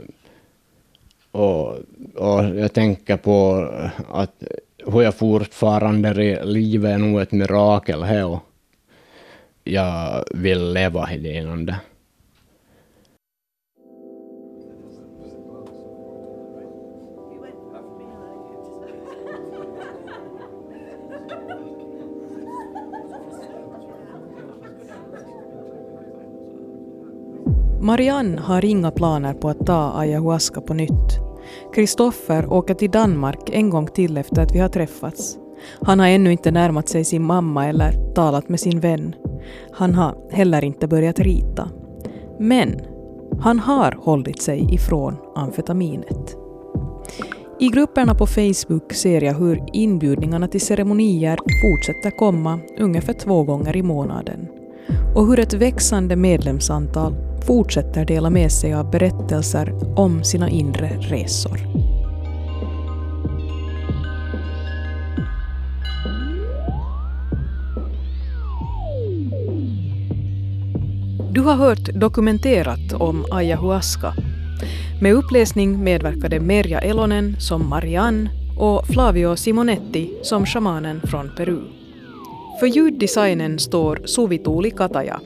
och, 1.32 1.68
och 2.16 2.46
jag 2.56 2.74
tänker 2.74 3.18
på 3.18 3.70
att 4.12 4.44
hur 4.86 5.02
jag 5.02 5.16
fortfarande 5.16 6.44
livet 6.46 6.92
är 6.92 6.98
nog 6.98 7.22
ett 7.22 7.32
mirakel 7.32 8.04
här 8.04 8.26
och 8.26 8.40
jag 9.64 10.26
vill 10.32 10.74
leva 10.74 11.14
i 11.14 11.18
det 11.18 11.42
Marianne 27.82 28.42
har 28.42 28.66
inga 28.66 28.92
planer 28.92 29.34
på 29.34 29.50
att 29.50 29.66
ta 29.66 29.92
ayahuasca 29.96 30.62
på 30.62 30.74
nytt. 30.74 31.20
Kristoffer 31.74 32.54
åker 32.54 32.74
till 32.74 32.92
Danmark 32.92 33.50
en 33.52 33.70
gång 33.70 33.88
till 33.88 34.18
efter 34.18 34.42
att 34.42 34.56
vi 34.56 34.60
har 34.60 34.70
träffats. 34.70 35.38
Han 35.82 36.00
har 36.00 36.08
ännu 36.08 36.32
inte 36.32 36.52
närmat 36.52 36.90
sig 36.90 37.04
sin 37.04 37.24
mamma 37.24 37.68
eller 37.68 38.14
talat 38.14 38.50
med 38.50 38.60
sin 38.60 38.80
vän. 38.80 39.16
Han 39.72 39.94
har 39.94 40.16
heller 40.32 40.64
inte 40.64 40.88
börjat 40.88 41.20
rita. 41.20 41.70
Men 42.40 42.80
han 43.40 43.60
har 43.60 43.98
hållit 44.02 44.42
sig 44.42 44.74
ifrån 44.74 45.16
amfetaminet. 45.36 46.36
I 47.60 47.68
grupperna 47.68 48.16
på 48.16 48.26
Facebook 48.26 48.94
ser 48.94 49.22
jag 49.22 49.34
hur 49.34 49.64
inbjudningarna 49.74 50.48
till 50.48 50.62
ceremonier 50.62 51.40
fortsätter 51.62 52.18
komma 52.18 52.60
ungefär 52.80 53.14
två 53.14 53.44
gånger 53.44 53.76
i 53.76 53.84
månaden 53.84 54.48
och 55.16 55.28
hur 55.28 55.40
ett 55.40 55.54
växande 55.54 56.16
medlemsantal 56.16 57.31
fortsätter 57.46 58.06
dela 58.06 58.30
med 58.30 58.52
sig 58.52 58.74
av 58.74 58.92
berättelser 58.92 59.74
om 59.96 60.24
sina 60.24 60.50
inre 60.50 60.90
resor. 61.00 61.60
Du 71.34 71.42
har 71.42 71.56
hört 71.56 71.90
dokumenterat 71.94 72.94
om 72.94 73.26
ayahuasca. 73.32 74.14
Med 75.02 75.14
uppläsning 75.14 75.84
medverkade 75.84 76.40
Merja 76.40 76.80
Elonen 76.80 77.36
som 77.40 77.70
Marianne 77.70 78.30
och 78.60 78.88
Flavio 78.88 79.36
Simonetti 79.36 80.14
som 80.22 80.46
shamanen 80.46 81.02
från 81.04 81.32
Peru. 81.38 81.60
För 82.60 82.68
ljuddesignen 82.68 83.60
står 83.60 84.02
Suvituuli 84.06 84.72
Kataja. 84.72 85.20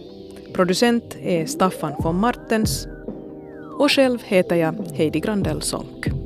Producent 0.56 1.18
är 1.22 1.46
Staffan 1.46 1.94
von 2.00 2.20
Martens 2.20 2.88
och 3.80 3.92
själv 3.92 4.24
heter 4.24 4.56
jag 4.56 4.76
Heidi 4.94 5.20
Grandell 5.20 5.62
Sonck. 5.62 6.25